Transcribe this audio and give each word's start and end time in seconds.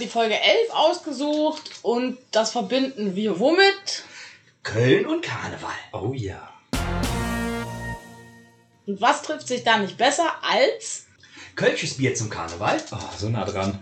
die 0.00 0.08
Folge 0.08 0.38
11 0.40 0.70
ausgesucht 0.72 1.70
und 1.82 2.18
das 2.30 2.52
verbinden 2.52 3.14
wir 3.16 3.38
womit? 3.38 4.04
Köln 4.62 5.06
und 5.06 5.22
Karneval. 5.22 5.70
Oh 5.92 6.12
ja. 6.14 6.48
Und 8.86 9.00
was 9.00 9.22
trifft 9.22 9.48
sich 9.48 9.64
da 9.64 9.78
nicht 9.78 9.96
besser 9.96 10.32
als 10.42 11.06
Kölsches 11.54 11.98
Bier 11.98 12.14
zum 12.14 12.30
Karneval. 12.30 12.80
Oh, 12.92 12.98
so 13.16 13.28
nah 13.28 13.44
dran. 13.44 13.78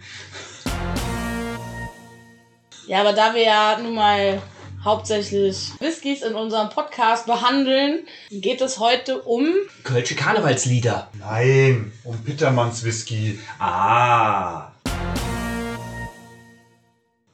Ja, 2.86 3.00
aber 3.00 3.12
da 3.12 3.34
wir 3.34 3.42
ja 3.42 3.78
nun 3.80 3.94
mal 3.94 4.42
hauptsächlich 4.84 5.70
Whiskys 5.78 6.22
in 6.22 6.34
unserem 6.34 6.70
Podcast 6.70 7.26
behandeln, 7.26 8.06
geht 8.30 8.60
es 8.60 8.78
heute 8.78 9.22
um 9.22 9.46
Kölsche 9.84 10.16
Karnevalslieder. 10.16 11.08
Nein, 11.18 11.92
um 12.02 12.18
Pittermanns 12.24 12.82
Whisky. 12.82 13.38
Ah. 13.58 14.69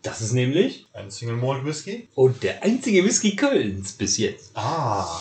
Das 0.07 0.21
ist 0.21 0.35
nämlich 0.35 0.87
Ein 0.93 1.11
Single 1.11 1.35
Malt 1.35 1.65
Whisky? 1.65 2.07
und 2.15 2.45
der 2.45 2.63
einzige 2.63 3.05
Whisky 3.05 3.35
Kölns 3.35 3.91
bis 3.91 4.19
jetzt. 4.19 4.53
Ah. 4.55 5.21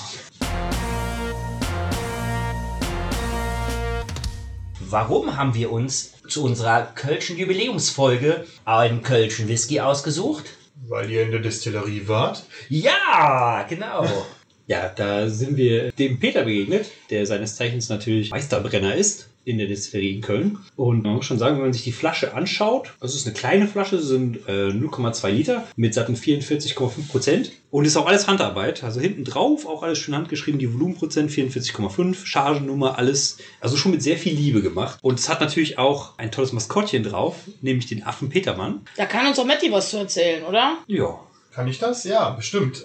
Warum 4.80 5.36
haben 5.36 5.56
wir 5.56 5.72
uns 5.72 6.14
zu 6.28 6.44
unserer 6.44 6.84
Kölschen 6.94 7.36
Jubiläumsfolge 7.36 8.46
einen 8.64 9.02
Kölschen 9.02 9.48
Whisky 9.48 9.80
ausgesucht? 9.80 10.46
Weil 10.88 11.10
ihr 11.10 11.24
in 11.24 11.32
der 11.32 11.40
Destillerie 11.40 12.08
wart. 12.08 12.44
Ja, 12.70 13.66
genau. 13.68 14.06
Ja, 14.68 14.90
da 14.90 15.30
sind 15.30 15.58
wir 15.58 15.92
dem 15.92 16.20
Peter 16.20 16.44
begegnet, 16.44 16.88
der 17.12 17.28
seines 17.28 17.56
Zeichens 17.56 17.88
natürlich 17.90 18.32
Meisterbrenner 18.32 18.96
ist 18.96 19.28
in 19.46 19.58
der 19.58 19.68
Distillerie 19.68 20.16
in 20.16 20.22
Köln. 20.22 20.58
Und 20.76 21.04
man 21.04 21.16
muss 21.16 21.26
schon 21.26 21.40
sagen, 21.40 21.56
wenn 21.56 21.64
man 21.64 21.74
sich 21.74 21.84
die 21.84 21.92
Flasche 21.92 22.34
anschaut, 22.34 22.94
das 23.00 23.16
ist 23.16 23.26
eine 23.26 23.36
kleine 23.36 23.68
Flasche, 23.68 24.00
sind 24.00 24.48
äh, 24.48 24.70
0,2 24.70 25.30
Liter 25.30 25.68
mit 25.76 25.94
satten 25.94 26.16
44,5 26.16 27.10
Prozent. 27.10 27.52
Und 27.72 27.86
ist 27.86 27.98
auch 27.98 28.08
alles 28.08 28.28
Handarbeit. 28.28 28.84
Also 28.84 29.02
hinten 29.02 29.26
drauf 29.26 29.66
auch 29.66 29.84
alles 29.84 30.00
schön 30.00 30.16
handgeschrieben, 30.16 30.60
die 30.60 30.74
Volumenprozent 30.74 31.30
44,5, 31.30 32.26
Chargennummer, 32.26 32.98
alles. 32.98 33.38
Also 33.60 33.76
schon 33.76 33.92
mit 33.92 34.02
sehr 34.02 34.18
viel 34.18 34.34
Liebe 34.34 34.62
gemacht. 34.62 34.98
Und 35.02 35.20
es 35.20 35.28
hat 35.30 35.42
natürlich 35.42 35.78
auch 35.78 36.18
ein 36.18 36.32
tolles 36.32 36.54
Maskottchen 36.54 37.04
drauf, 37.04 37.36
nämlich 37.62 37.88
den 37.88 38.04
Affen 38.04 38.30
Petermann. 38.30 38.82
Da 38.96 39.06
kann 39.06 39.28
uns 39.28 39.40
auch 39.40 39.46
Matti 39.46 39.72
was 39.72 39.90
zu 39.90 39.98
erzählen, 39.98 40.44
oder? 40.46 40.78
Ja. 40.88 41.20
Kann 41.54 41.68
ich 41.68 41.80
das? 41.80 42.04
Ja, 42.04 42.32
bestimmt. 42.32 42.84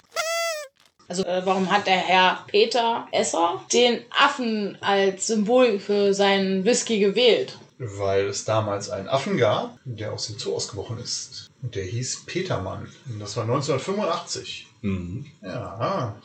Also 1.11 1.25
äh, 1.25 1.45
warum 1.45 1.69
hat 1.69 1.87
der 1.87 1.97
Herr 1.97 2.45
Peter 2.47 3.05
Esser 3.11 3.59
den 3.73 3.99
Affen 4.17 4.77
als 4.79 5.27
Symbol 5.27 5.77
für 5.77 6.13
seinen 6.13 6.63
Whisky 6.63 6.99
gewählt? 6.99 7.57
Weil 7.79 8.27
es 8.27 8.45
damals 8.45 8.89
einen 8.89 9.09
Affen 9.09 9.35
gab, 9.35 9.77
der 9.83 10.13
aus 10.13 10.27
dem 10.27 10.39
Zoo 10.39 10.55
ausgebrochen 10.55 10.99
ist. 10.99 11.49
Und 11.61 11.75
der 11.75 11.83
hieß 11.83 12.23
Petermann. 12.27 12.87
Und 13.09 13.19
das 13.19 13.35
war 13.35 13.43
1985. 13.43 14.67
Mhm. 14.83 15.25
Ja. 15.41 16.15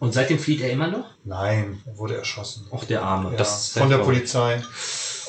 Und 0.00 0.12
seitdem 0.12 0.40
flieht 0.40 0.60
er 0.60 0.72
immer 0.72 0.88
noch? 0.88 1.06
Nein, 1.22 1.80
er 1.86 1.96
wurde 1.96 2.16
erschossen. 2.16 2.66
Auch 2.72 2.82
der 2.82 3.00
Arme. 3.00 3.36
Ja, 3.38 3.44
von 3.44 3.90
der 3.90 3.98
Polizei. 3.98 4.60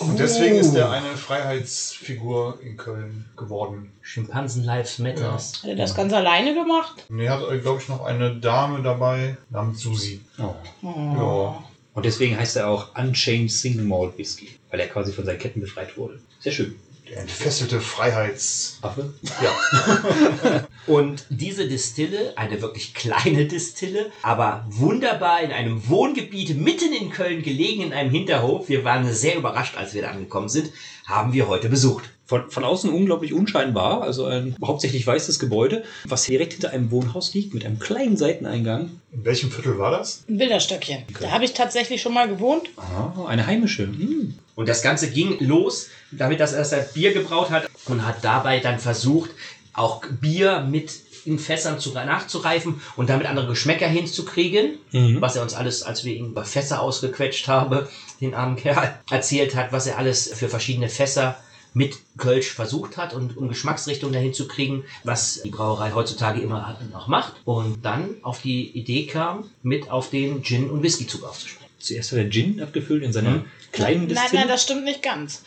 Und 0.10 0.20
deswegen 0.20 0.56
ist 0.56 0.76
er 0.76 0.92
eine 0.92 1.16
Freiheitsfigur 1.18 2.60
in 2.62 2.78
Köln 2.78 3.26
geworden. 3.36 3.92
Schimpansen 4.02 4.64
Lives 4.64 5.00
Matters. 5.00 5.64
Hat 5.64 5.70
er 5.70 5.76
das 5.76 5.96
ganz 5.96 6.14
alleine 6.14 6.54
gemacht? 6.54 7.06
Er 7.18 7.32
hat, 7.32 7.62
glaube 7.62 7.82
ich, 7.82 7.90
noch 7.90 8.04
eine 8.04 8.36
Dame 8.36 8.82
dabei 8.82 9.38
namens 9.50 9.82
Susi. 9.82 10.22
Oh. 10.38 10.54
Ja. 10.84 11.64
Und 11.94 12.06
deswegen 12.06 12.38
heißt 12.38 12.56
er 12.58 12.68
auch 12.68 12.96
Unchained 12.98 13.52
Single 13.52 13.86
Malt 13.86 14.18
Whisky, 14.18 14.50
weil 14.72 14.80
er 14.80 14.88
quasi 14.88 15.14
von 15.14 15.26
seinen 15.26 15.40
Ketten 15.40 15.62
befreit 15.62 15.96
wurde. 15.98 16.20
Sehr 16.40 16.52
schön. 16.52 16.76
Der 17.10 17.18
entfesselte 17.20 17.82
Freiheits... 17.82 18.80
Affe? 18.82 19.14
Ja. 19.42 20.66
Und 20.88 21.26
diese 21.30 21.68
Distille, 21.68 22.34
eine 22.38 22.62
wirklich 22.62 22.94
kleine 22.94 23.46
Distille, 23.46 24.12
aber 24.22 24.66
wunderbar 24.70 25.42
in 25.42 25.52
einem 25.52 25.88
Wohngebiet 25.90 26.58
mitten 26.58 26.94
in 26.94 27.10
Köln 27.10 27.44
gelegen, 27.44 27.84
in 27.84 27.94
einem 27.94 28.10
Hinterhof. 28.10 28.70
Wir 28.70 28.84
waren 28.84 29.12
sehr 29.12 29.36
überrascht, 29.36 29.76
als 29.78 29.94
wir 29.94 30.02
da 30.02 30.12
angekommen 30.12 30.50
sind, 30.50 30.72
haben 31.06 31.34
wir 31.34 31.48
heute 31.48 31.70
besucht. 31.70 32.10
Von, 32.26 32.50
von 32.50 32.64
außen 32.64 32.90
unglaublich 32.90 33.34
unscheinbar, 33.34 34.02
also 34.02 34.26
ein 34.26 34.56
hauptsächlich 34.64 35.06
weißes 35.06 35.40
Gebäude, 35.40 35.84
was 36.06 36.24
direkt 36.24 36.54
hinter 36.54 36.72
einem 36.72 36.90
Wohnhaus 36.90 37.34
liegt, 37.34 37.54
mit 37.54 37.66
einem 37.66 37.80
kleinen 37.80 38.16
Seiteneingang. 38.16 38.92
In 39.12 39.26
welchem 39.26 39.52
Viertel 39.52 39.78
war 39.78 39.92
das? 39.92 40.24
Ein 40.30 40.38
Bilderstöckchen. 40.38 41.04
Da 41.20 41.32
habe 41.32 41.44
ich 41.44 41.54
tatsächlich 41.54 42.02
schon 42.02 42.14
mal 42.14 42.30
gewohnt. 42.30 42.70
Ah, 42.78 43.26
eine 43.28 43.46
heimische. 43.46 43.84
Hm. 43.84 44.36
Und 44.56 44.70
das 44.70 44.82
Ganze 44.82 45.10
ging 45.10 45.38
los, 45.40 45.88
damit 46.12 46.40
dass 46.40 46.54
er 46.54 46.60
das 46.64 46.94
Bier 46.94 47.14
gebraut 47.14 47.50
hat 47.50 47.70
und 47.86 48.06
hat 48.06 48.24
dabei 48.24 48.60
dann 48.60 48.80
versucht, 48.80 49.32
auch 49.74 50.04
Bier 50.06 50.62
mit 50.62 50.92
in 51.26 51.40
Fässern 51.40 51.80
zu, 51.80 51.92
nachzureifen 51.94 52.82
und 52.96 53.10
damit 53.10 53.28
andere 53.28 53.48
Geschmäcker 53.48 53.88
hinzukriegen, 53.88 54.78
Mhm. 54.92 55.22
was 55.22 55.36
er 55.36 55.42
uns 55.42 55.54
alles, 55.54 55.82
als 55.82 56.04
wir 56.04 56.14
ihn 56.14 56.28
über 56.32 56.44
Fässer 56.46 56.82
ausgequetscht 56.82 57.48
haben, 57.48 57.88
den 58.22 58.34
armen 58.34 58.58
Kerl, 58.58 58.94
erzählt 59.10 59.56
hat, 59.56 59.72
was 59.72 59.88
er 59.88 59.98
alles 59.98 60.32
für 60.34 60.50
verschiedene 60.50 60.90
Fässer 60.90 61.38
mit 61.74 61.98
Kölsch 62.18 62.52
versucht 62.52 62.98
hat 62.98 63.14
und 63.14 63.36
um 63.36 63.48
Geschmacksrichtungen 63.48 64.14
dahin 64.14 64.34
zu 64.34 64.48
kriegen, 64.48 64.84
was 65.04 65.42
die 65.44 65.50
Brauerei 65.50 65.92
heutzutage 65.94 66.40
immer 66.40 66.78
noch 66.92 67.08
macht. 67.08 67.34
Und 67.46 67.84
dann 67.84 68.18
auf 68.22 68.42
die 68.42 68.70
Idee 68.78 69.08
kam, 69.08 69.50
mit 69.64 69.90
auf 69.90 70.10
den 70.12 70.44
Gin- 70.44 70.70
und 70.70 70.84
Whisky-Zug 70.84 71.24
aufzuspringen. 71.24 71.63
Zuerst 71.84 72.12
hat 72.14 72.20
er 72.20 72.30
Gin 72.30 72.62
abgefüllt 72.62 73.04
in 73.04 73.12
seiner 73.12 73.32
Mhm. 73.32 73.46
kleinen 73.74 74.00
Nein, 74.02 74.10
Distille. 74.10 74.40
nein, 74.42 74.48
das 74.48 74.64
stimmt 74.64 74.86
nicht 74.86 75.04
ganz. 75.04 75.44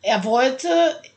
Er 0.00 0.22
wollte, 0.22 0.68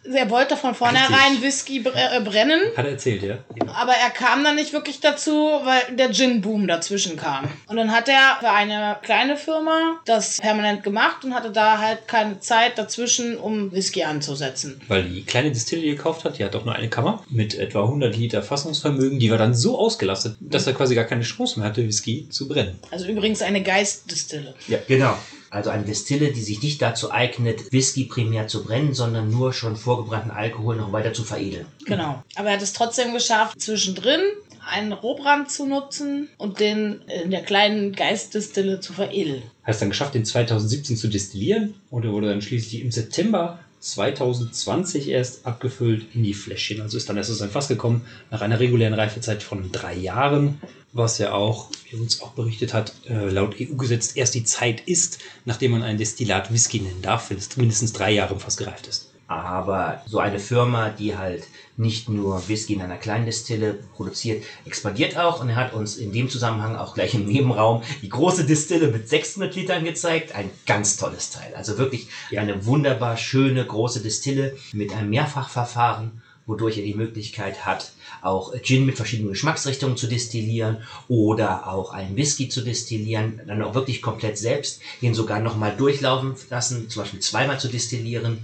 er 0.03 0.29
wollte 0.31 0.57
von 0.57 0.73
vornherein 0.73 1.39
Whisky 1.41 1.85
äh, 1.85 2.19
brennen, 2.21 2.61
hat 2.75 2.85
er 2.85 2.91
erzählt, 2.91 3.21
ja. 3.21 3.37
aber 3.75 3.93
er 3.93 4.09
kam 4.09 4.43
dann 4.43 4.55
nicht 4.55 4.73
wirklich 4.73 4.99
dazu, 4.99 5.31
weil 5.31 5.95
der 5.95 6.11
Gin-Boom 6.11 6.67
dazwischen 6.67 7.15
kam. 7.15 7.47
Und 7.67 7.75
dann 7.75 7.91
hat 7.91 8.09
er 8.09 8.37
für 8.39 8.49
eine 8.49 8.97
kleine 9.03 9.37
Firma 9.37 9.99
das 10.05 10.37
permanent 10.37 10.81
gemacht 10.81 11.23
und 11.23 11.35
hatte 11.35 11.51
da 11.51 11.77
halt 11.77 12.07
keine 12.07 12.39
Zeit 12.39 12.79
dazwischen, 12.79 13.37
um 13.37 13.71
Whisky 13.71 14.03
anzusetzen. 14.03 14.81
Weil 14.87 15.03
die 15.03 15.23
kleine 15.23 15.51
Distille, 15.51 15.83
die 15.83 15.89
er 15.89 15.95
gekauft 15.95 16.25
hat, 16.25 16.39
die 16.39 16.43
hat 16.43 16.55
auch 16.55 16.65
nur 16.65 16.73
eine 16.73 16.89
Kammer 16.89 17.23
mit 17.29 17.53
etwa 17.53 17.83
100 17.83 18.17
Liter 18.17 18.41
Fassungsvermögen. 18.41 19.19
Die 19.19 19.29
war 19.29 19.37
dann 19.37 19.53
so 19.53 19.77
ausgelastet, 19.77 20.37
dass 20.39 20.65
er 20.65 20.73
quasi 20.73 20.95
gar 20.95 21.05
keine 21.05 21.21
Chance 21.21 21.59
mehr 21.59 21.69
hatte, 21.69 21.85
Whisky 21.85 22.27
zu 22.29 22.47
brennen. 22.47 22.79
Also 22.89 23.05
übrigens 23.05 23.43
eine 23.43 23.61
Geistdistille. 23.61 24.55
Ja, 24.67 24.79
genau. 24.87 25.15
Also 25.51 25.69
eine 25.69 25.83
Distille, 25.83 26.31
die 26.31 26.41
sich 26.41 26.63
nicht 26.63 26.81
dazu 26.81 27.11
eignet, 27.11 27.71
Whisky 27.73 28.05
primär 28.05 28.47
zu 28.47 28.63
brennen, 28.63 28.93
sondern 28.93 29.29
nur 29.29 29.51
schon 29.51 29.75
vorgebrannten 29.75 30.31
Alkohol 30.31 30.77
noch 30.77 30.93
weiter 30.93 31.13
zu 31.13 31.25
veredeln. 31.25 31.65
Genau. 31.85 32.23
Aber 32.35 32.47
er 32.47 32.55
hat 32.55 32.61
es 32.61 32.71
trotzdem 32.71 33.13
geschafft, 33.13 33.59
zwischendrin 33.61 34.21
einen 34.65 34.93
Rohbrand 34.93 35.51
zu 35.51 35.65
nutzen 35.65 36.29
und 36.37 36.61
den 36.61 37.01
in 37.23 37.31
der 37.31 37.43
kleinen 37.43 37.91
Geistdistille 37.91 38.79
zu 38.79 38.93
veredeln. 38.93 39.43
Hat 39.63 39.73
es 39.73 39.79
dann 39.79 39.89
geschafft, 39.89 40.13
den 40.13 40.23
2017 40.23 40.95
zu 40.95 41.09
destillieren 41.09 41.73
und 41.89 42.05
er 42.05 42.13
wurde 42.13 42.29
dann 42.29 42.41
schließlich 42.41 42.81
im 42.81 42.91
September 42.91 43.59
2020 43.81 45.09
erst 45.09 45.45
abgefüllt 45.45 46.05
in 46.13 46.23
die 46.23 46.35
Fläschchen. 46.35 46.81
Also 46.81 46.95
ist 46.95 47.09
dann 47.09 47.17
erst 47.17 47.31
aus 47.31 47.39
sein 47.39 47.49
Fass 47.49 47.67
gekommen 47.67 48.05
nach 48.29 48.41
einer 48.41 48.59
regulären 48.59 48.93
Reifezeit 48.93 49.43
von 49.43 49.71
drei 49.71 49.95
Jahren, 49.95 50.61
was 50.93 51.17
ja 51.17 51.33
auch, 51.33 51.69
wie 51.89 51.97
uns 51.97 52.21
auch 52.21 52.31
berichtet 52.31 52.73
hat, 52.73 52.93
äh, 53.07 53.29
laut 53.29 53.55
EU-Gesetz 53.59 54.15
erst 54.15 54.35
die 54.35 54.43
Zeit 54.43 54.81
ist, 54.81 55.19
nachdem 55.45 55.71
man 55.71 55.83
ein 55.83 55.97
Destillat 55.97 56.51
Whisky 56.51 56.79
nennen 56.79 57.01
darf, 57.01 57.29
wenn 57.29 57.37
es 57.37 57.55
mindestens 57.57 57.93
drei 57.93 58.11
Jahre 58.11 58.33
im 58.33 58.39
Fass 58.39 58.57
gereift 58.57 58.87
ist. 58.87 59.11
Aber 59.27 60.01
so 60.07 60.19
eine 60.19 60.39
Firma, 60.39 60.89
die 60.89 61.15
halt 61.15 61.43
nicht 61.77 62.09
nur 62.09 62.49
Whisky 62.49 62.73
in 62.73 62.81
einer 62.81 62.97
kleinen 62.97 63.25
Distille 63.25 63.79
produziert, 63.95 64.43
expandiert 64.65 65.17
auch. 65.17 65.39
Und 65.39 65.47
er 65.47 65.55
hat 65.55 65.73
uns 65.73 65.95
in 65.95 66.11
dem 66.11 66.29
Zusammenhang 66.29 66.75
auch 66.75 66.93
gleich 66.93 67.13
im 67.13 67.25
Nebenraum 67.25 67.81
die 68.01 68.09
große 68.09 68.45
Distille 68.45 68.89
mit 68.89 69.07
600 69.07 69.55
Litern 69.55 69.85
gezeigt. 69.85 70.35
Ein 70.35 70.49
ganz 70.65 70.97
tolles 70.97 71.31
Teil. 71.31 71.55
Also 71.55 71.77
wirklich 71.77 72.09
eine 72.35 72.65
wunderbar 72.65 73.15
schöne 73.15 73.65
große 73.65 74.01
Distille 74.01 74.57
mit 74.73 74.91
einem 74.91 75.09
Mehrfachverfahren, 75.09 76.21
wodurch 76.51 76.77
er 76.77 76.83
die 76.83 76.93
Möglichkeit 76.93 77.65
hat, 77.65 77.91
auch 78.21 78.53
Gin 78.61 78.85
mit 78.85 78.97
verschiedenen 78.97 79.29
Geschmacksrichtungen 79.31 79.97
zu 79.97 80.07
destillieren 80.07 80.77
oder 81.07 81.67
auch 81.67 81.93
einen 81.93 82.15
Whisky 82.15 82.49
zu 82.49 82.61
destillieren, 82.61 83.41
dann 83.47 83.61
auch 83.63 83.73
wirklich 83.73 84.01
komplett 84.01 84.37
selbst, 84.37 84.81
den 85.01 85.13
sogar 85.15 85.39
nochmal 85.39 85.73
durchlaufen 85.75 86.35
lassen, 86.49 86.89
zum 86.89 87.01
Beispiel 87.03 87.21
zweimal 87.21 87.59
zu 87.59 87.69
destillieren. 87.69 88.37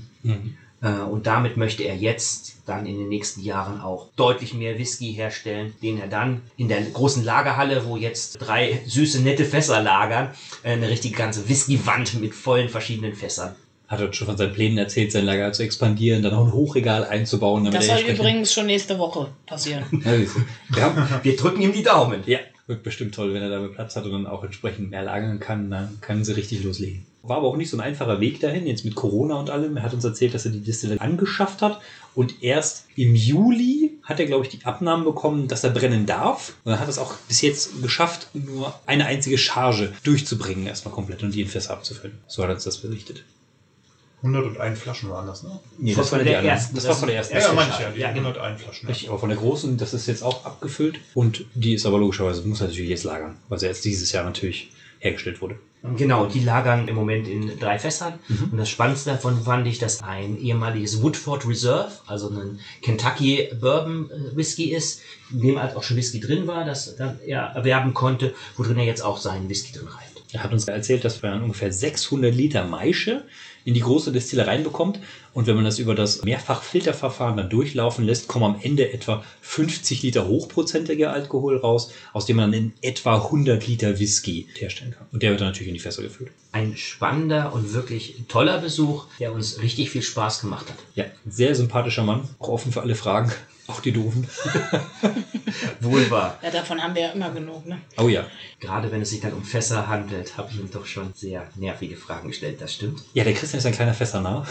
Äh, 0.82 0.90
Und 1.12 1.28
damit 1.28 1.58
möchte 1.58 1.84
er 1.84 1.96
jetzt 1.96 2.58
dann 2.66 2.86
in 2.86 2.98
den 2.98 3.10
nächsten 3.10 3.42
Jahren 3.42 3.82
auch 3.82 4.10
deutlich 4.16 4.54
mehr 4.54 4.78
Whisky 4.78 5.14
herstellen, 5.14 5.74
den 5.82 6.00
er 6.00 6.08
dann 6.08 6.42
in 6.58 6.68
der 6.68 6.82
großen 6.82 7.24
Lagerhalle, 7.24 7.86
wo 7.86 7.98
jetzt 7.98 8.38
drei 8.40 8.82
süße, 8.86 9.22
nette 9.22 9.46
Fässer 9.46 9.82
lagern, 9.82 10.30
äh, 10.64 10.72
eine 10.74 10.90
richtige 10.90 11.16
ganze 11.16 11.48
Whiskywand 11.50 12.20
mit 12.22 12.34
vollen 12.36 12.70
verschiedenen 12.70 13.16
Fässern. 13.16 13.56
Hat 13.88 14.02
er 14.02 14.12
schon 14.12 14.28
von 14.28 14.38
seinen 14.38 14.54
Plänen 14.54 14.78
erzählt, 14.78 15.12
sein 15.12 15.26
Lager 15.26 15.52
zu 15.54 15.64
expandieren, 15.64 16.22
dann 16.22 16.34
auch 16.34 16.46
ein 16.46 16.54
Hochregal 16.54 17.06
einzubauen. 17.06 17.64
Damit 17.64 17.80
Das 17.80 17.88
soll 17.88 18.00
übrigens 18.00 18.54
schon 18.54 18.66
nächste 18.66 19.00
Woche 19.00 19.30
passieren. 19.46 19.84
Ja, 20.76 21.20
Wir 21.24 21.36
drücken 21.36 21.62
ihm 21.62 21.72
die 21.74 21.84
Daumen. 21.84 22.22
Ja, 22.26 22.40
Wird 22.68 22.84
bestimmt 22.84 23.16
toll, 23.16 23.34
wenn 23.34 23.42
er 23.42 23.50
damit 23.50 23.74
Platz 23.74 23.96
hat 23.96 24.06
und 24.06 24.12
dann 24.12 24.28
auch 24.28 24.44
entsprechend 24.44 24.90
mehr 24.92 25.04
lagern 25.04 25.40
kann. 25.40 25.72
Dann 25.72 26.00
können 26.02 26.26
sie 26.26 26.36
richtig 26.36 26.64
loslegen. 26.64 27.06
War 27.24 27.38
aber 27.38 27.48
auch 27.48 27.58
nicht 27.58 27.70
so 27.70 27.78
ein 27.78 27.82
einfacher 27.82 28.22
Weg 28.22 28.40
dahin, 28.40 28.68
jetzt 28.68 28.86
mit 28.86 28.96
Corona 28.96 29.36
und 29.36 29.50
allem. 29.50 29.76
Er 29.78 29.84
hat 29.84 29.94
uns 29.94 30.04
erzählt, 30.06 30.34
dass 30.34 30.46
er 30.46 30.52
die 30.52 30.62
Distille 30.62 31.00
angeschafft 31.00 31.62
hat 31.62 31.80
und 32.16 32.42
erst 32.42 32.86
im 32.96 33.16
Juli 33.16 34.00
hat 34.02 34.20
er, 34.20 34.26
glaube 34.26 34.46
ich, 34.46 34.50
die 34.50 34.66
Abnahmen 34.66 35.04
bekommen, 35.04 35.48
dass 35.48 35.64
er 35.64 35.70
brennen 35.72 36.06
darf. 36.06 36.54
Und 36.64 36.72
er 36.72 36.80
hat 36.80 36.88
es 36.88 36.98
auch 36.98 37.14
bis 37.28 37.42
jetzt 37.42 37.82
geschafft, 37.82 38.30
nur 38.34 38.74
eine 38.86 39.06
einzige 39.06 39.38
Charge 39.38 39.94
durchzubringen, 40.04 40.66
erstmal 40.66 40.94
komplett 40.94 41.22
und 41.24 41.32
die 41.36 41.42
in 41.42 41.48
Fässer 41.48 41.74
abzufüllen. 41.74 42.18
So 42.28 42.44
hat 42.44 42.50
er 42.50 42.56
uns 42.56 42.64
das 42.64 42.78
berichtet. 42.78 43.24
101 44.24 44.80
Flaschen 44.80 45.10
waren 45.10 45.28
das, 45.28 45.44
ne? 45.44 45.60
Nee, 45.78 45.94
Von 45.94 46.02
das 46.04 46.12
war 46.12 46.20
der 46.24 46.40
ersten, 46.42 46.76
Das 46.76 46.84
das- 46.86 46.90
war 46.90 46.98
von 47.00 47.08
der 47.08 47.18
ersten. 47.18 47.36
Ja, 47.36 47.40
ja, 47.42 47.48
total. 47.50 47.82
ja, 47.82 47.90
die 47.92 48.00
Ja, 48.02 48.12
genau. 48.12 48.30
101 48.30 48.62
Flaschen. 48.62 48.88
Richtig, 48.90 49.10
aber 49.10 49.20
von 49.20 49.30
der 49.30 49.38
großen, 49.38 49.78
das 49.78 49.94
ist 49.94 50.08
jetzt 50.08 50.24
auch 50.24 50.44
abgefüllt 50.46 51.00
und 51.14 51.46
die 51.54 51.74
ist 51.76 51.86
aber 51.86 52.00
logischerweise, 52.00 52.42
muss 52.48 52.62
er 52.62 52.68
natürlich 52.68 52.90
jetzt 52.90 53.04
lagern, 53.04 53.38
weil 53.50 53.60
sie 53.60 53.68
jetzt 53.68 53.86
dieses 53.86 54.12
Jahr 54.12 54.24
natürlich 54.24 54.72
hergestellt 55.00 55.42
wurde. 55.42 55.60
Genau, 55.96 56.26
die 56.26 56.40
lagern 56.40 56.88
im 56.88 56.96
Moment 56.96 57.28
in 57.28 57.60
drei 57.60 57.78
Fässern. 57.78 58.16
Und 58.52 58.58
das 58.58 58.68
Spannendste 58.68 59.12
davon 59.12 59.44
fand 59.44 59.68
ich, 59.68 59.78
dass 59.78 60.02
ein 60.02 60.38
ehemaliges 60.42 61.04
Woodford 61.04 61.48
Reserve, 61.48 61.92
also 62.08 62.30
ein 62.30 62.60
Kentucky 62.82 63.48
Bourbon 63.62 64.10
äh, 64.10 64.36
Whisky 64.36 64.74
ist, 64.74 65.02
in 65.32 65.42
dem 65.42 65.62
halt 65.62 65.76
auch 65.76 65.84
schon 65.84 65.96
Whisky 65.96 66.20
drin 66.20 66.48
war, 66.48 66.66
das 66.66 66.96
dann 66.96 67.20
er 67.26 67.44
erwerben 67.56 67.94
konnte, 67.94 68.34
wo 68.58 68.64
drin 68.64 68.80
er 68.80 68.86
jetzt 68.86 69.02
auch 69.04 69.20
seinen 69.20 69.48
Whisky 69.50 69.72
drin 69.78 69.88
reift. 69.88 70.14
Er 70.34 70.44
hat 70.44 70.52
uns 70.52 70.68
erzählt, 70.68 71.06
dass 71.06 71.22
man 71.22 71.44
ungefähr 71.44 71.72
600 71.72 72.34
Liter 72.34 72.66
Maische 72.66 73.24
in 73.68 73.74
die 73.74 73.82
große 73.82 74.14
Destille 74.14 74.48
reinbekommt 74.48 75.02
und 75.38 75.46
wenn 75.46 75.56
man 75.56 75.66
das 75.66 75.78
über 75.78 75.94
das 75.94 76.24
Mehrfachfilterverfahren 76.24 77.38
dann 77.38 77.48
durchlaufen 77.48 78.04
lässt, 78.04 78.28
kommen 78.28 78.56
am 78.56 78.60
Ende 78.60 78.92
etwa 78.92 79.24
50 79.42 80.02
Liter 80.02 80.28
hochprozentiger 80.28 81.14
Alkohol 81.14 81.58
raus, 81.58 81.92
aus 82.12 82.26
dem 82.26 82.38
man 82.38 82.52
dann 82.52 82.60
in 82.60 82.74
etwa 82.82 83.18
100 83.18 83.68
Liter 83.68 84.00
Whisky 84.00 84.48
herstellen 84.56 84.96
kann. 84.98 85.06
Und 85.12 85.22
der 85.22 85.30
wird 85.30 85.42
dann 85.42 85.50
natürlich 85.50 85.68
in 85.68 85.76
die 85.76 85.80
Fässer 85.80 86.02
gefüllt. 86.02 86.32
Ein 86.54 86.76
spannender 86.76 87.54
und 87.54 87.72
wirklich 87.74 88.16
toller 88.28 88.58
Besuch, 88.58 89.06
der 89.20 89.32
uns 89.32 89.62
richtig 89.62 89.92
viel 89.92 90.02
Spaß 90.02 90.42
gemacht 90.42 90.70
hat. 90.70 90.78
Ja, 90.96 91.06
sehr 91.30 91.54
sympathischer 91.54 92.04
Mann, 92.04 92.28
auch 92.40 92.48
offen 92.48 92.72
für 92.72 92.82
alle 92.82 92.96
Fragen, 92.96 93.32
auch 93.68 93.80
die 93.80 93.92
doofen. 93.92 94.28
Wohl 95.82 96.10
wahr. 96.10 96.40
Ja, 96.42 96.50
davon 96.50 96.82
haben 96.82 96.96
wir 96.96 97.04
ja 97.04 97.10
immer 97.10 97.30
genug, 97.30 97.68
ne? 97.68 97.80
Oh 97.98 98.08
ja. 98.08 98.26
Gerade 98.60 98.92
wenn 98.92 99.04
es 99.04 99.12
sich 99.12 99.22
dann 99.22 99.34
um 99.34 99.44
Fässer 99.44 99.88
handelt, 99.88 100.36
habe 100.36 100.50
ich 100.52 100.60
ihm 100.60 100.72
doch 100.72 100.88
schon 100.88 101.14
sehr 101.14 101.48
nervige 101.58 101.96
Fragen 101.96 102.30
gestellt. 102.30 102.60
Das 102.60 102.74
stimmt. 102.74 103.04
Ja, 103.14 103.24
der 103.24 103.34
Christian 103.34 103.60
ist 103.60 103.66
ein 103.66 103.74
kleiner 103.74 103.94
Fässernah. 103.94 104.48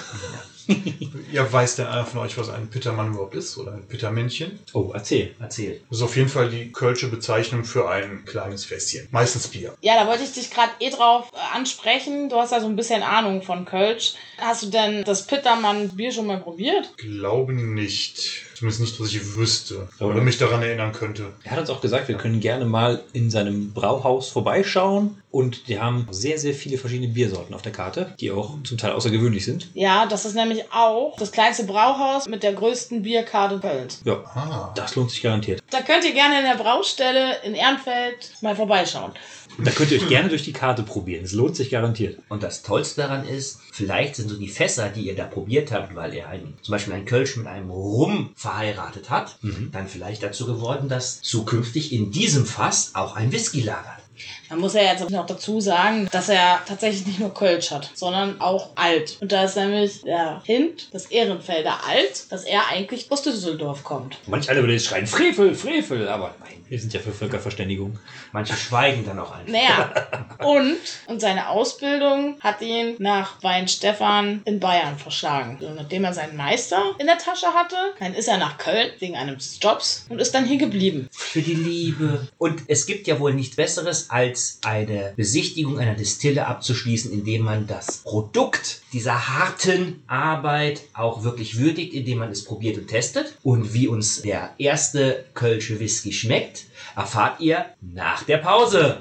Ja, 0.68 0.74
weiß 1.52 1.76
denn 1.76 1.86
einer 1.86 2.04
von 2.04 2.20
euch, 2.20 2.36
was 2.38 2.50
ein 2.50 2.68
Pittermann 2.68 3.08
überhaupt 3.08 3.34
ist? 3.34 3.58
Oder 3.58 3.72
ein 3.72 3.86
Pittermännchen? 3.86 4.58
Oh, 4.72 4.90
erzähl. 4.94 5.34
Erzähl. 5.40 5.80
Das 5.88 5.98
ist 5.98 6.04
auf 6.04 6.16
jeden 6.16 6.28
Fall 6.28 6.50
die 6.50 6.72
kölsche 6.72 7.08
Bezeichnung 7.08 7.64
für 7.64 7.88
ein 7.88 8.24
kleines 8.24 8.64
Fässchen. 8.64 9.08
Meistens 9.10 9.48
Bier. 9.48 9.74
Ja, 9.80 9.94
da 9.94 10.06
wollte 10.06 10.24
ich 10.24 10.32
dich 10.32 10.50
gerade 10.50 10.72
eh 10.80 10.90
drauf 10.90 11.30
äh, 11.32 11.56
ansprechen. 11.56 12.28
Du 12.28 12.36
hast 12.36 12.52
ja 12.52 12.60
so 12.60 12.66
ein 12.66 12.76
bisschen 12.76 13.02
Ahnung 13.02 13.42
von 13.42 13.64
Kölsch. 13.64 14.14
Hast 14.38 14.62
du 14.62 14.66
denn 14.68 15.04
das 15.04 15.26
Pittermann 15.26 15.90
Bier 15.90 16.12
schon 16.12 16.26
mal 16.26 16.38
probiert? 16.38 16.96
Glaube 16.98 17.52
nicht. 17.52 18.44
Zumindest 18.56 18.80
nicht, 18.80 19.00
was 19.00 19.08
ich 19.08 19.36
wüsste. 19.36 19.86
Oder? 20.00 20.10
Oder 20.12 20.20
mich 20.22 20.38
daran 20.38 20.62
erinnern 20.62 20.92
könnte. 20.92 21.26
Er 21.44 21.50
hat 21.52 21.58
uns 21.58 21.68
auch 21.70 21.80
gesagt, 21.82 22.08
wir 22.08 22.16
können 22.16 22.40
gerne 22.40 22.64
mal 22.64 23.02
in 23.12 23.30
seinem 23.30 23.72
Brauhaus 23.74 24.30
vorbeischauen. 24.30 25.18
Und 25.30 25.68
die 25.68 25.78
haben 25.78 26.08
sehr, 26.10 26.38
sehr 26.38 26.54
viele 26.54 26.78
verschiedene 26.78 27.12
Biersorten 27.12 27.54
auf 27.54 27.60
der 27.60 27.72
Karte, 27.72 28.14
die 28.18 28.30
auch 28.30 28.54
zum 28.64 28.78
Teil 28.78 28.92
außergewöhnlich 28.92 29.44
sind. 29.44 29.68
Ja, 29.74 30.06
das 30.06 30.24
ist 30.24 30.34
nämlich 30.34 30.64
auch 30.72 31.14
das 31.18 31.30
kleinste 31.30 31.64
Brauhaus 31.64 32.26
mit 32.26 32.42
der 32.42 32.54
größten 32.54 33.02
Bierkarte 33.02 33.58
Kölns. 33.58 34.00
Ja, 34.06 34.14
Ah. 34.34 34.72
das 34.74 34.96
lohnt 34.96 35.10
sich 35.10 35.20
garantiert. 35.22 35.62
Da 35.70 35.82
könnt 35.82 36.04
ihr 36.06 36.14
gerne 36.14 36.38
in 36.38 36.44
der 36.46 36.54
Braustelle 36.56 37.36
in 37.44 37.54
Ehrenfeld 37.54 38.32
mal 38.40 38.56
vorbeischauen. 38.56 39.12
Da 39.58 39.70
könnt 39.70 39.90
ihr 39.90 40.00
euch 40.00 40.08
gerne 40.08 40.28
durch 40.28 40.42
die 40.42 40.52
Karte 40.52 40.82
probieren. 40.82 41.24
Es 41.24 41.32
lohnt 41.32 41.56
sich 41.56 41.70
garantiert. 41.70 42.18
Und 42.28 42.42
das 42.42 42.62
Tollste 42.62 43.00
daran 43.00 43.26
ist, 43.26 43.60
vielleicht 43.72 44.16
sind 44.16 44.28
so 44.28 44.36
die 44.36 44.48
Fässer, 44.48 44.90
die 44.90 45.06
ihr 45.06 45.16
da 45.16 45.24
probiert 45.24 45.72
habt, 45.72 45.94
weil 45.94 46.12
ihr 46.14 46.28
ein, 46.28 46.54
zum 46.60 46.72
Beispiel 46.72 46.92
ein 46.92 47.06
Kölsch 47.06 47.36
mit 47.36 47.46
einem 47.46 47.70
Rum 47.70 48.30
verheiratet 48.34 49.08
habt, 49.08 49.38
dann 49.72 49.88
vielleicht 49.88 50.22
dazu 50.22 50.46
geworden, 50.46 50.88
dass 50.88 51.22
zukünftig 51.22 51.92
in 51.92 52.10
diesem 52.10 52.44
Fass 52.44 52.90
auch 52.94 53.16
ein 53.16 53.32
Whisky 53.32 53.62
lagert. 53.62 54.02
Man 54.48 54.60
muss 54.60 54.74
ja 54.74 54.82
jetzt 54.82 55.08
noch 55.10 55.26
dazu 55.26 55.60
sagen, 55.60 56.08
dass 56.12 56.28
er 56.28 56.60
tatsächlich 56.66 57.06
nicht 57.06 57.18
nur 57.18 57.34
Kölsch 57.34 57.70
hat, 57.70 57.90
sondern 57.94 58.40
auch 58.40 58.70
Alt. 58.76 59.18
Und 59.20 59.32
da 59.32 59.44
ist 59.44 59.56
nämlich 59.56 60.02
der 60.02 60.42
Hint, 60.44 60.88
das 60.92 61.06
Ehrenfelder 61.06 61.84
Alt, 61.88 62.30
dass 62.30 62.44
er 62.44 62.68
eigentlich 62.68 63.10
aus 63.10 63.22
Düsseldorf 63.22 63.82
kommt. 63.82 64.18
Manch 64.26 64.48
einer 64.48 64.60
würde 64.60 64.74
jetzt 64.74 64.86
schreien, 64.86 65.06
Frevel, 65.06 65.54
Frevel. 65.54 66.08
Aber 66.08 66.34
nein, 66.40 66.64
wir 66.68 66.78
sind 66.78 66.92
ja 66.92 67.00
für 67.00 67.12
Völkerverständigung. 67.12 67.98
Manche 68.32 68.54
schweigen 68.54 69.04
dann 69.04 69.18
auch 69.18 69.32
einfach. 69.32 69.52
Naja, 69.52 69.92
und, 70.44 70.76
und 71.06 71.20
seine 71.20 71.48
Ausbildung 71.48 72.36
hat 72.40 72.60
ihn 72.60 72.94
nach 72.98 73.42
Weinstefan 73.42 74.42
in 74.44 74.60
Bayern 74.60 74.98
verschlagen. 74.98 75.58
Und 75.60 75.76
nachdem 75.76 76.04
er 76.04 76.12
seinen 76.12 76.36
Meister 76.36 76.94
in 76.98 77.06
der 77.06 77.18
Tasche 77.18 77.48
hatte, 77.48 77.76
dann 77.98 78.14
ist 78.14 78.28
er 78.28 78.38
nach 78.38 78.58
Köln 78.58 78.90
wegen 78.98 79.16
eines 79.16 79.58
Jobs 79.60 80.06
und 80.08 80.20
ist 80.20 80.34
dann 80.34 80.44
hier 80.44 80.58
geblieben. 80.58 81.08
Für 81.10 81.42
die 81.42 81.54
Liebe. 81.54 82.28
Und 82.38 82.62
es 82.68 82.86
gibt 82.86 83.06
ja 83.06 83.18
wohl 83.18 83.34
nichts 83.34 83.56
Besseres, 83.56 84.10
als 84.10 84.35
eine 84.62 85.12
Besichtigung 85.16 85.78
einer 85.78 85.94
Distille 85.94 86.46
abzuschließen, 86.46 87.12
indem 87.12 87.42
man 87.42 87.66
das 87.66 87.98
Produkt 87.98 88.82
dieser 88.92 89.28
harten 89.28 90.02
Arbeit 90.06 90.82
auch 90.94 91.24
wirklich 91.24 91.58
würdigt, 91.58 91.94
indem 91.94 92.18
man 92.18 92.30
es 92.30 92.44
probiert 92.44 92.78
und 92.78 92.88
testet. 92.88 93.36
Und 93.42 93.72
wie 93.72 93.88
uns 93.88 94.22
der 94.22 94.54
erste 94.58 95.24
Kölsche 95.34 95.80
Whisky 95.80 96.12
schmeckt, 96.12 96.64
erfahrt 96.94 97.40
ihr 97.40 97.66
nach 97.80 98.24
der 98.24 98.38
Pause. 98.38 98.98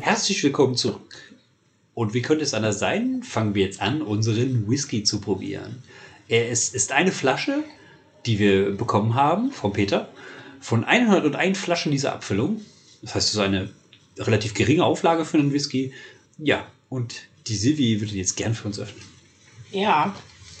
Herzlich 0.00 0.42
willkommen 0.42 0.74
zurück. 0.74 1.18
Und 1.94 2.14
wie 2.14 2.22
könnte 2.22 2.44
es 2.44 2.54
anders 2.54 2.78
sein? 2.78 3.22
Fangen 3.22 3.54
wir 3.54 3.64
jetzt 3.64 3.82
an, 3.82 4.02
unseren 4.02 4.68
Whisky 4.70 5.02
zu 5.02 5.20
probieren. 5.20 5.82
Er 6.28 6.48
ist, 6.48 6.74
ist 6.74 6.92
eine 6.92 7.12
Flasche, 7.12 7.64
die 8.26 8.38
wir 8.38 8.76
bekommen 8.76 9.14
haben 9.14 9.50
von 9.50 9.72
Peter, 9.72 10.08
von 10.60 10.84
101 10.84 11.58
Flaschen 11.58 11.92
dieser 11.92 12.12
Abfüllung. 12.12 12.60
Das 13.02 13.14
heißt, 13.14 13.28
es 13.28 13.34
ist 13.34 13.40
eine 13.40 13.70
relativ 14.18 14.54
geringe 14.54 14.84
Auflage 14.84 15.24
für 15.24 15.38
einen 15.38 15.52
Whisky. 15.52 15.92
Ja, 16.38 16.66
und 16.88 17.14
die 17.46 17.56
Silvi 17.56 18.00
würde 18.00 18.14
jetzt 18.14 18.36
gern 18.36 18.54
für 18.54 18.68
uns 18.68 18.78
öffnen. 18.78 19.02
Ja. 19.70 20.14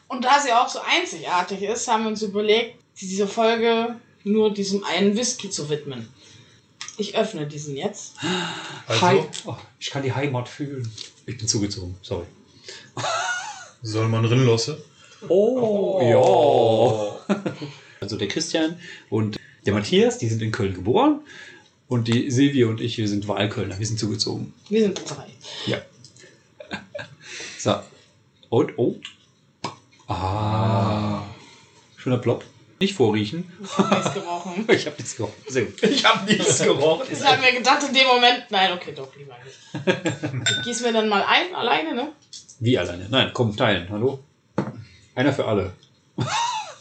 Und 0.06 0.24
da 0.24 0.40
sie 0.40 0.52
auch 0.52 0.68
so 0.68 0.78
einzigartig 0.80 1.62
ist, 1.62 1.86
haben 1.88 2.04
wir 2.04 2.08
uns 2.08 2.22
überlegt, 2.22 2.76
diese 3.00 3.28
Folge 3.28 3.96
nur 4.24 4.52
diesem 4.52 4.84
einen 4.84 5.16
Whisky 5.16 5.50
zu 5.50 5.68
widmen. 5.68 6.08
Ich 6.96 7.16
öffne 7.16 7.46
diesen 7.46 7.76
jetzt. 7.76 8.14
Also 8.86 9.02
Hi. 9.02 9.22
Oh, 9.44 9.56
ich 9.78 9.90
kann 9.90 10.02
die 10.02 10.12
Heimat 10.12 10.48
fühlen. 10.48 10.90
Ich 11.26 11.36
bin 11.36 11.46
zugezogen, 11.46 11.94
sorry. 12.02 12.24
soll 13.82 14.08
man 14.08 14.24
drin 14.24 14.44
lassen? 15.20 15.32
Oh, 15.32 16.00
ja. 17.28 17.36
Also 18.00 18.16
der 18.16 18.28
Christian 18.28 18.78
und 19.10 19.38
der 19.66 19.74
Matthias, 19.74 20.18
die 20.18 20.28
sind 20.28 20.40
in 20.40 20.52
Köln 20.52 20.72
geboren. 20.72 21.20
Und 21.88 22.06
die 22.06 22.30
Silvia 22.30 22.66
und 22.68 22.80
ich, 22.80 22.96
wir 22.98 23.08
sind 23.08 23.26
Wahlkölner, 23.28 23.78
wir 23.78 23.86
sind 23.86 23.98
zugezogen. 23.98 24.52
Wir 24.68 24.82
sind 24.82 25.00
drei. 25.04 25.26
Ja. 25.66 25.78
So. 27.58 27.74
Und, 28.50 28.78
oh. 28.78 28.96
Ah. 30.06 31.24
Schöner 31.96 32.18
Plop. 32.18 32.44
Nicht 32.78 32.94
vorriechen. 32.94 33.50
Nichts 33.58 34.14
gerochen. 34.14 34.64
Ich 34.72 34.86
habe 34.86 34.96
nichts 34.96 35.16
gerochen. 35.16 35.34
Sehr 35.48 35.64
gut. 35.64 35.82
Ich 35.82 36.04
habe 36.04 36.32
nichts 36.32 36.62
gerochen. 36.62 37.06
Ich 37.10 37.24
habe 37.24 37.42
mir 37.42 37.52
gedacht, 37.52 37.82
in 37.88 37.94
dem 37.94 38.06
Moment, 38.06 38.44
nein, 38.50 38.72
okay, 38.72 38.92
doch, 38.94 39.14
lieber 39.16 39.36
nicht. 39.44 40.50
Ich 40.50 40.62
gieße 40.64 40.84
mir 40.84 40.92
dann 40.92 41.08
mal 41.08 41.24
ein, 41.26 41.54
alleine, 41.54 41.94
ne? 41.94 42.12
Wie 42.60 42.78
alleine? 42.78 43.08
Nein, 43.10 43.32
komm, 43.34 43.56
teilen. 43.56 43.88
Hallo? 43.90 44.20
Einer 45.18 45.32
für 45.32 45.46
alle. 45.46 45.72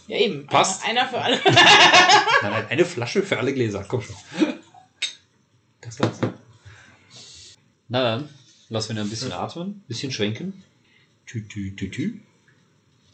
Ja, 0.05 0.15
eben. 0.15 0.45
Passt. 0.45 0.85
Einer, 0.85 1.01
einer 1.01 1.09
für 1.09 1.19
alle. 1.19 1.41
Nein, 1.43 1.53
nein, 2.51 2.67
eine 2.69 2.85
Flasche 2.85 3.23
für 3.23 3.39
alle 3.39 3.51
Gläser. 3.51 3.83
Komm 3.87 4.03
schon. 4.03 4.15
Das 5.81 5.99
war's. 5.99 6.19
Na 7.87 8.03
dann, 8.03 8.29
lassen 8.69 8.89
wir 8.89 9.01
ihn 9.01 9.07
ein 9.07 9.09
bisschen 9.09 9.31
atmen, 9.31 9.69
ein 9.69 9.83
bisschen 9.87 10.11
schwenken. 10.11 10.63
Tü, 11.25 11.47
tü, 11.47 11.75
tü, 11.75 11.89
tü. 11.89 12.19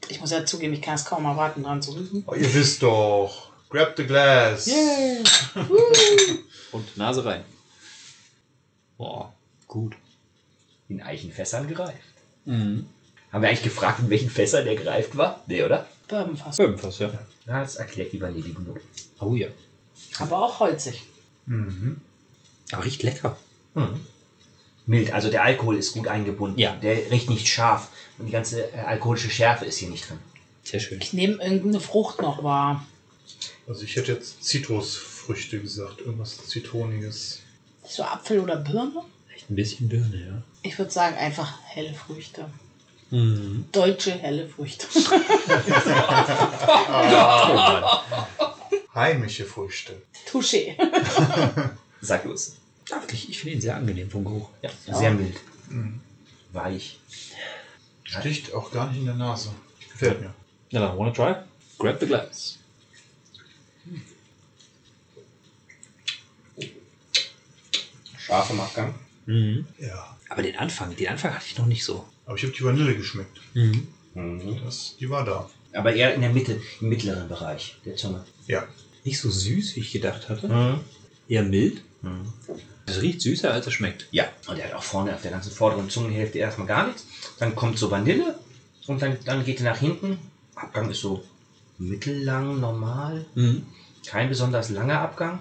Ich 0.10 0.20
muss 0.20 0.32
ja 0.32 0.46
zugeben, 0.46 0.74
ich 0.74 0.82
kann 0.82 0.96
es 0.96 1.06
kaum 1.06 1.24
erwarten, 1.24 1.64
dran 1.64 1.82
zu 1.82 1.94
riechen. 1.94 2.26
Oh, 2.28 2.34
ihr 2.34 2.54
wisst 2.54 2.84
doch. 2.84 3.54
Grab 3.70 3.96
the 3.96 4.06
glass. 4.06 4.68
Und 6.74 6.98
Nase 6.98 7.24
rein. 7.24 7.46
Boah, 8.98 9.34
gut. 9.70 9.96
In 10.90 11.02
Eichenfässern 11.02 11.66
gereift. 11.66 12.14
Mhm. 12.44 12.90
Haben 13.34 13.42
wir 13.42 13.50
eigentlich 13.50 13.64
gefragt, 13.64 14.00
in 14.00 14.12
welchen 14.12 14.30
Fässern 14.30 14.64
der 14.64 14.76
gereift 14.76 15.18
war? 15.18 15.44
Nee, 15.48 15.64
oder? 15.64 15.88
Bourbonfass. 16.08 16.60
Irgendwas, 16.60 17.00
ja. 17.00 17.12
Na, 17.48 17.62
das 17.62 17.78
erklärt 17.78 18.14
die 18.14 18.22
vanilligen 18.22 18.64
Noten. 18.64 18.88
Oh 19.20 19.34
ja. 19.34 19.48
Aber 20.20 20.44
auch 20.44 20.60
holzig. 20.60 21.02
Mhm. 21.48 22.00
Aber 22.72 22.86
riecht 22.86 23.02
lecker. 23.02 23.36
Mild, 24.86 25.12
also 25.12 25.32
der 25.32 25.44
Alkohol 25.44 25.78
ist 25.78 25.94
gut 25.94 26.08
eingebunden. 26.08 26.60
Ja. 26.60 26.76
Der 26.76 27.10
riecht 27.10 27.28
nicht 27.30 27.48
scharf. 27.48 27.90
Und 28.20 28.28
die 28.28 28.32
ganze 28.32 28.72
äh, 28.72 28.82
alkoholische 28.82 29.32
Schärfe 29.32 29.66
ist 29.66 29.78
hier 29.78 29.90
nicht 29.90 30.08
drin. 30.08 30.20
Sehr 30.64 30.80
schön. 30.80 31.02
Ich 31.02 31.14
nehme 31.14 31.44
irgendeine 31.44 31.80
Frucht 31.80 32.22
noch 32.22 32.44
wahr. 32.44 32.86
Also 33.68 33.84
ich 33.84 33.96
hätte 33.96 34.12
jetzt 34.14 34.44
Zitrusfrüchte 34.44 35.60
gesagt, 35.60 36.02
irgendwas 36.02 36.38
Zitroniges. 36.48 37.40
So 37.84 38.04
Apfel 38.04 38.40
oder 38.40 38.58
Birne? 38.58 39.02
Echt 39.34 39.50
ein 39.50 39.56
bisschen 39.56 39.90
Birne, 39.90 40.18
ja. 40.18 40.44
Ich 40.62 40.78
würde 40.78 40.92
sagen 40.92 41.18
einfach 41.18 41.60
helle 41.64 41.96
Früchte. 41.96 42.46
Mhm. 43.14 43.66
Deutsche 43.72 44.12
helle 44.12 44.48
Früchte. 44.48 44.88
Heimische 48.96 49.46
Früchte. 49.46 50.02
Touché. 50.28 50.76
Sag 52.02 52.26
los. 52.26 52.56
Ja, 52.90 53.00
wirklich, 53.00 53.30
ich 53.30 53.40
finde 53.40 53.58
ihn 53.58 53.62
sehr 53.62 53.76
angenehm 53.76 54.10
vom 54.10 54.26
Geruch. 54.26 54.50
Ja, 54.64 54.72
sehr 54.92 55.12
mild. 55.12 55.36
Weich. 56.54 57.00
Sticht 58.04 58.52
auch 58.52 58.72
gar 58.72 58.90
nicht 58.90 58.98
in 58.98 59.06
der 59.06 59.14
Nase. 59.14 59.52
Gefällt 59.92 60.20
mir. 60.20 60.34
Na 60.72 60.80
dann, 60.80 60.98
wanna 60.98 61.12
try? 61.12 61.36
Grab 61.78 62.00
the 62.00 62.08
glass. 62.08 62.58
Scharf 68.18 68.50
im 68.50 68.60
Abgang. 68.60 68.96
Mhm. 69.28 69.68
Ja. 69.78 70.18
Aber 70.30 70.42
den 70.42 70.58
Anfang, 70.58 70.96
den 70.96 71.10
Anfang 71.10 71.36
hatte 71.36 71.46
ich 71.46 71.60
noch 71.60 71.68
nicht 71.68 71.86
so. 71.86 72.08
Aber 72.26 72.36
ich 72.38 72.44
habe 72.44 72.54
die 72.54 72.64
Vanille 72.64 72.96
geschmeckt. 72.96 73.42
Mhm. 73.54 73.88
Das, 74.64 74.96
die 75.00 75.10
war 75.10 75.26
da. 75.26 75.50
Aber 75.74 75.94
eher 75.94 76.14
in 76.14 76.22
der 76.22 76.30
Mitte, 76.30 76.62
im 76.82 76.90
mittleren 76.90 77.28
Bereich 77.28 77.78
der 77.86 77.96
Zunge. 77.96 78.24
Ja. 78.48 78.64
Nicht 79.04 79.20
so 79.20 79.30
süß, 79.30 79.76
wie 79.76 79.80
ich 79.82 79.92
gedacht 79.92 80.30
hatte. 80.30 80.80
Eher 81.28 81.44
mild. 81.44 81.82
Es 82.86 83.02
riecht 83.02 83.22
süßer, 83.22 83.52
als 83.52 83.66
es 83.68 83.74
schmeckt. 83.74 84.08
Ja, 84.12 84.26
und 84.48 84.60
er 84.60 84.66
hat 84.68 84.74
auch 84.76 84.84
vorne 84.84 85.16
auf 85.16 85.22
der 85.22 85.32
ganzen 85.32 85.52
vorderen 85.52 85.90
Zungenhälfte 85.90 86.38
erstmal 86.40 86.68
gar 86.68 86.88
nichts. 86.88 87.06
Dann 87.40 87.56
kommt 87.56 87.78
so 87.80 87.90
Vanille 87.90 88.38
und 88.88 89.02
dann, 89.02 89.18
dann 89.26 89.44
geht 89.46 89.60
er 89.62 89.72
nach 89.72 89.80
hinten. 89.80 90.18
Abgang 90.56 90.90
ist 90.92 91.00
so 91.02 91.24
mittellang, 91.78 92.60
normal. 92.60 93.26
Mhm. 93.36 93.66
Kein 94.06 94.30
besonders 94.30 94.70
langer 94.70 95.00
Abgang. 95.00 95.40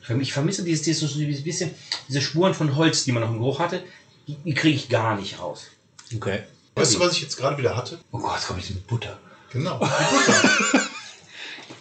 Für 0.00 0.14
mich- 0.14 0.28
Ich 0.28 0.32
vermisse 0.32 0.64
dieses, 0.64 0.82
dieses, 0.82 1.14
dieses 1.14 1.44
bisschen, 1.44 1.70
diese 2.08 2.20
Spuren 2.20 2.54
von 2.54 2.74
Holz, 2.74 3.04
die 3.04 3.12
man 3.12 3.22
noch 3.22 3.30
im 3.30 3.38
Geruch 3.38 3.60
hatte, 3.60 3.82
die, 4.26 4.34
die 4.44 4.54
kriege 4.54 4.76
ich 4.76 4.88
gar 4.88 5.16
nicht 5.16 5.38
raus. 5.38 5.66
Okay. 6.14 6.42
Weißt 6.74 6.94
du, 6.94 7.00
was 7.00 7.12
ich 7.14 7.22
jetzt 7.22 7.36
gerade 7.36 7.58
wieder 7.58 7.76
hatte? 7.76 7.98
Oh 8.12 8.18
Gott, 8.18 8.36
jetzt 8.36 8.46
komme 8.46 8.60
ich 8.60 8.70
mit 8.70 8.86
Butter. 8.86 9.18
Genau. 9.52 9.78
Die 9.78 9.84
Butter. 10.16 10.88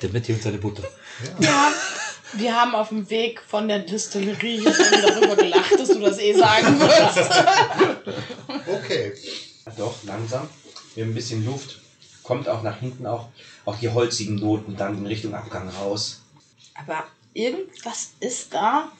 Der 0.02 0.08
Betty 0.10 0.34
und 0.34 0.42
seine 0.44 0.58
Butter. 0.58 0.84
Ja, 1.40 1.72
wir 2.34 2.56
haben 2.56 2.76
auf 2.76 2.90
dem 2.90 3.10
Weg 3.10 3.42
von 3.48 3.68
der 3.68 3.80
Distillerie 3.80 4.62
schon 4.62 5.02
darüber 5.02 5.36
gelacht, 5.36 5.80
dass 5.80 5.88
du 5.90 6.00
das 6.00 6.20
eh 6.20 6.34
sagen 6.34 6.80
würdest. 6.80 7.30
Okay. 8.68 9.14
Doch, 9.78 9.96
langsam. 10.04 10.50
Wir 10.94 11.04
haben 11.04 11.12
ein 11.12 11.16
bisschen 11.16 11.46
Luft. 11.46 11.80
Kommt 12.24 12.50
auch 12.50 12.64
nach 12.64 12.80
hinten 12.80 13.06
auch, 13.06 13.30
auch 13.66 13.78
die 13.80 13.90
holzigen 13.90 14.36
Noten 14.36 14.76
dann 14.76 14.98
in 14.98 15.06
Richtung 15.06 15.34
Abgang 15.34 15.70
raus. 15.70 16.22
Aber 16.76 17.06
irgendwas 17.34 18.10
ist 18.20 18.54
da. 18.54 18.92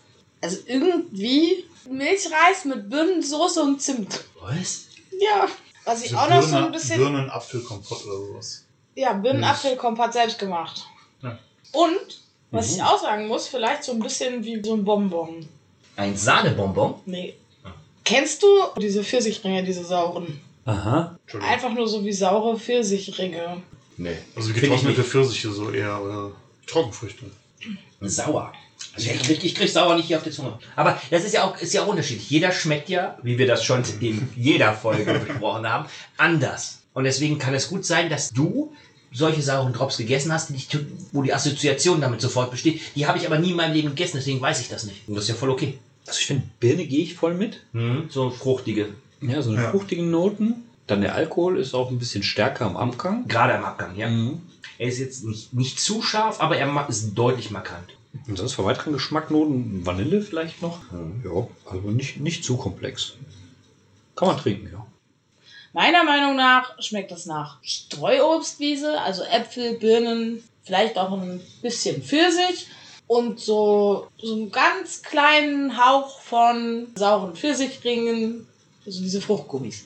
Also 0.42 0.58
irgendwie 0.66 1.66
Milchreis 1.90 2.64
mit 2.66 2.90
Birnensoße 2.90 3.62
und 3.62 3.82
Zimt. 3.82 4.24
Was? 4.40 4.87
Ja. 5.20 5.48
Was 5.86 6.02
ich 6.02 6.10
Diese 6.10 6.22
auch 6.22 6.30
noch 6.30 6.42
so 6.42 6.56
ein 6.58 6.72
bisschen. 6.72 7.00
Birnen-Apfelkompott 7.00 8.06
oder 8.06 8.18
sowas. 8.18 8.66
Ja, 8.96 9.14
Birnenapfelkompott 9.14 10.14
selbst 10.14 10.40
gemacht. 10.40 10.86
Ja. 11.22 11.38
Und, 11.72 12.22
was 12.52 12.76
ich 12.76 12.82
auch 12.82 13.00
sagen 13.00 13.28
muss, 13.28 13.48
vielleicht 13.48 13.84
so 13.84 13.92
ein 13.92 14.00
bisschen 14.00 14.44
wie 14.44 14.62
so 14.64 14.74
ein 14.74 14.84
Bonbon. 14.84 15.48
Ein 15.96 16.18
Sahnebonbon? 16.18 16.96
Nee. 17.06 17.36
Kennst 18.04 18.42
du 18.42 18.48
diese 18.80 19.04
Pfirsichringe, 19.04 19.64
diese 19.64 19.84
sauren? 19.84 20.40
Aha. 20.66 21.18
Einfach 21.42 21.74
nur 21.74 21.88
so 21.88 22.04
wie 22.04 22.12
saure 22.12 22.58
Pfirsichringe. 22.58 23.62
Nee. 23.98 24.18
Also 24.36 24.54
getrocknete. 24.54 25.04
Pfirsiche 25.04 25.52
so 25.52 25.72
eher 25.72 26.02
oder 26.02 26.32
Trockenfrüchte. 26.66 27.26
Sauer. 28.02 28.54
Also 28.96 29.10
ich, 29.10 29.22
krieg, 29.24 29.44
ich 29.44 29.56
krieg 29.56 29.70
sauer 29.70 29.96
nicht 29.96 30.06
hier 30.08 30.18
auf 30.18 30.24
die 30.24 30.32
Zunge. 30.32 30.58
Aber 30.76 31.00
das 31.10 31.24
ist 31.24 31.34
ja 31.34 31.44
auch, 31.44 31.58
ist 31.58 31.74
ja 31.74 31.84
auch 31.84 31.88
unterschiedlich. 31.88 32.30
Jeder 32.30 32.52
schmeckt 32.52 32.90
ja, 32.90 33.18
wie 33.24 33.38
wir 33.38 33.48
das 33.48 33.64
schon 33.64 33.84
in 34.00 34.30
jeder 34.36 34.74
Folge 34.74 35.20
besprochen 35.28 35.68
haben, 35.68 35.86
anders. 36.18 36.80
Und 36.94 37.04
deswegen 37.04 37.38
kann 37.38 37.54
es 37.54 37.70
gut 37.70 37.86
sein, 37.86 38.10
dass 38.10 38.32
du 38.32 38.74
solche 39.14 39.42
sauren 39.42 39.74
Drops 39.74 39.98
gegessen 39.98 40.32
hast, 40.34 40.50
die 40.50 40.66
wo 41.12 41.22
die 41.22 41.34
Assoziation 41.34 42.02
damit 42.02 42.22
sofort 42.22 42.52
besteht. 42.52 42.82
Die 42.96 43.08
habe 43.08 43.18
ich 43.18 43.26
aber 43.26 43.40
nie 43.40 43.52
in 43.52 43.56
meinem 43.56 43.74
Leben 43.74 43.90
gegessen, 43.90 44.18
deswegen 44.18 44.42
weiß 44.42 44.62
ich 44.62 44.70
das 44.70 44.84
nicht. 44.84 45.08
Und 45.08 45.16
das 45.16 45.24
ist 45.26 45.30
ja 45.30 45.36
voll 45.36 45.50
okay. 45.50 45.78
Also 46.08 46.20
ich 46.20 46.26
finde, 46.26 46.44
Birne 46.60 46.86
gehe 46.86 47.04
ich 47.04 47.16
voll 47.16 47.34
mit. 47.34 47.62
Mhm, 47.74 48.06
so 48.10 48.30
fruchtige. 48.30 48.90
Ja, 49.22 49.42
so 49.42 49.52
eine 49.52 49.62
Ja. 49.64 49.72
fruchtigen 49.72 50.10
Noten. 50.12 50.64
Dann 50.88 51.02
der 51.02 51.16
Alkohol 51.16 51.60
ist 51.60 51.74
auch 51.74 51.90
ein 51.92 52.00
bisschen 52.00 52.24
stärker 52.24 52.66
am 52.66 52.78
Abgang. 52.78 53.28
Gerade 53.28 53.56
am 53.56 53.66
Abgang, 53.66 53.96
ja. 53.96 54.10
Mhm. 54.10 54.42
Er 54.78 54.88
ist 54.88 55.00
jetzt 55.00 55.26
nicht, 55.26 55.54
nicht 55.54 55.80
zu 55.80 56.02
scharf, 56.02 56.40
aber 56.40 56.58
er 56.58 56.88
ist 56.88 57.14
deutlich 57.14 57.52
markant. 57.52 57.97
Und 58.28 58.38
sonst 58.38 58.54
für 58.54 58.66
weiteren 58.66 58.94
Geschmacknoten 58.94 59.86
Vanille 59.86 60.22
vielleicht 60.22 60.62
noch. 60.62 60.80
Ja, 61.24 61.48
also 61.70 61.90
nicht, 61.92 62.20
nicht 62.20 62.44
zu 62.44 62.58
komplex. 62.58 63.14
Kann 64.16 64.28
man 64.30 64.38
trinken, 64.38 64.70
ja. 64.72 64.86
Meiner 65.74 66.04
Meinung 66.04 66.36
nach 66.36 66.82
schmeckt 66.82 67.12
das 67.12 67.26
nach 67.26 67.62
Streuobstwiese, 67.62 69.00
also 69.02 69.24
Äpfel, 69.24 69.78
Birnen, 69.78 70.44
vielleicht 70.64 70.98
auch 70.98 71.12
ein 71.12 71.40
bisschen 71.62 72.02
Pfirsich 72.02 72.68
und 73.06 73.40
so, 73.40 74.08
so 74.18 74.34
einen 74.34 74.52
ganz 74.52 75.04
kleinen 75.04 75.78
Hauch 75.78 76.20
von 76.22 76.88
sauren 76.96 77.36
Pfirsichringen, 77.36 78.48
also 78.86 79.02
diese 79.02 79.22
Fruchtgummis. 79.22 79.86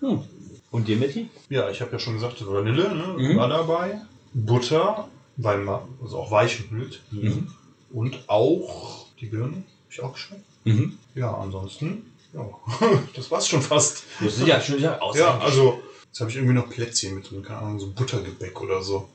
Hm. 0.00 0.22
Und 0.70 0.86
dir, 0.86 0.96
Mitty? 0.96 1.28
Ja, 1.48 1.68
ich 1.68 1.80
habe 1.80 1.92
ja 1.92 1.98
schon 1.98 2.14
gesagt, 2.14 2.46
Vanille 2.46 2.94
ne, 2.94 3.14
Mhm. 3.16 3.36
war 3.36 3.48
dabei. 3.48 4.00
Butter, 4.32 5.08
weil 5.42 5.58
man, 5.58 5.80
also 6.02 6.18
auch 6.18 6.30
weich 6.30 6.60
und 6.60 6.72
mild. 6.72 7.00
Mhm. 7.10 7.48
Und 7.92 8.24
auch 8.28 9.06
die 9.20 9.26
Birnen, 9.26 9.54
habe 9.54 9.90
ich 9.90 10.00
auch 10.02 10.12
geschmeckt. 10.12 10.44
Mhm. 10.64 10.98
Ja, 11.14 11.34
ansonsten, 11.34 12.12
ja, 12.32 12.48
das 13.14 13.30
war's 13.30 13.48
schon 13.48 13.62
fast. 13.62 14.04
Das 14.20 14.36
ist 14.38 14.46
ja 14.46 14.60
schon 14.60 14.78
wieder 14.78 15.02
aus. 15.02 15.16
Ja, 15.16 15.38
also, 15.38 15.80
jetzt 16.06 16.20
habe 16.20 16.30
ich 16.30 16.36
irgendwie 16.36 16.54
noch 16.54 16.68
Plätzchen 16.70 17.14
mit 17.14 17.30
drin, 17.30 17.42
keine 17.42 17.58
Ahnung, 17.60 17.80
so 17.80 17.90
Buttergebäck 17.90 18.60
oder 18.60 18.82
so. 18.82 19.08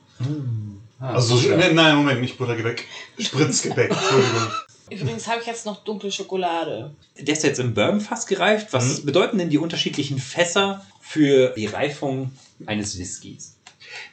Ah, 0.98 1.12
Also, 1.14 1.36
ja. 1.38 1.56
nein, 1.56 1.74
nein, 1.74 1.96
Moment, 1.96 2.20
nicht 2.20 2.38
Buttergebäck, 2.38 2.84
Spritzgebäck, 3.18 3.90
Entschuldigung. 3.90 4.48
Übrigens 4.90 5.26
habe 5.26 5.40
ich 5.40 5.46
jetzt 5.46 5.66
noch 5.66 5.82
dunkle 5.82 6.12
Schokolade. 6.12 6.94
Der 7.18 7.34
ist 7.34 7.42
jetzt 7.42 7.58
im 7.58 7.74
Bourbonfass 7.74 8.26
gereift. 8.26 8.68
Was 8.72 9.00
Mhm. 9.02 9.06
bedeuten 9.06 9.38
denn 9.38 9.50
die 9.50 9.58
unterschiedlichen 9.58 10.18
Fässer 10.18 10.86
für 11.00 11.48
die 11.56 11.66
Reifung 11.66 12.30
eines 12.66 12.96
Whiskys? 12.96 13.55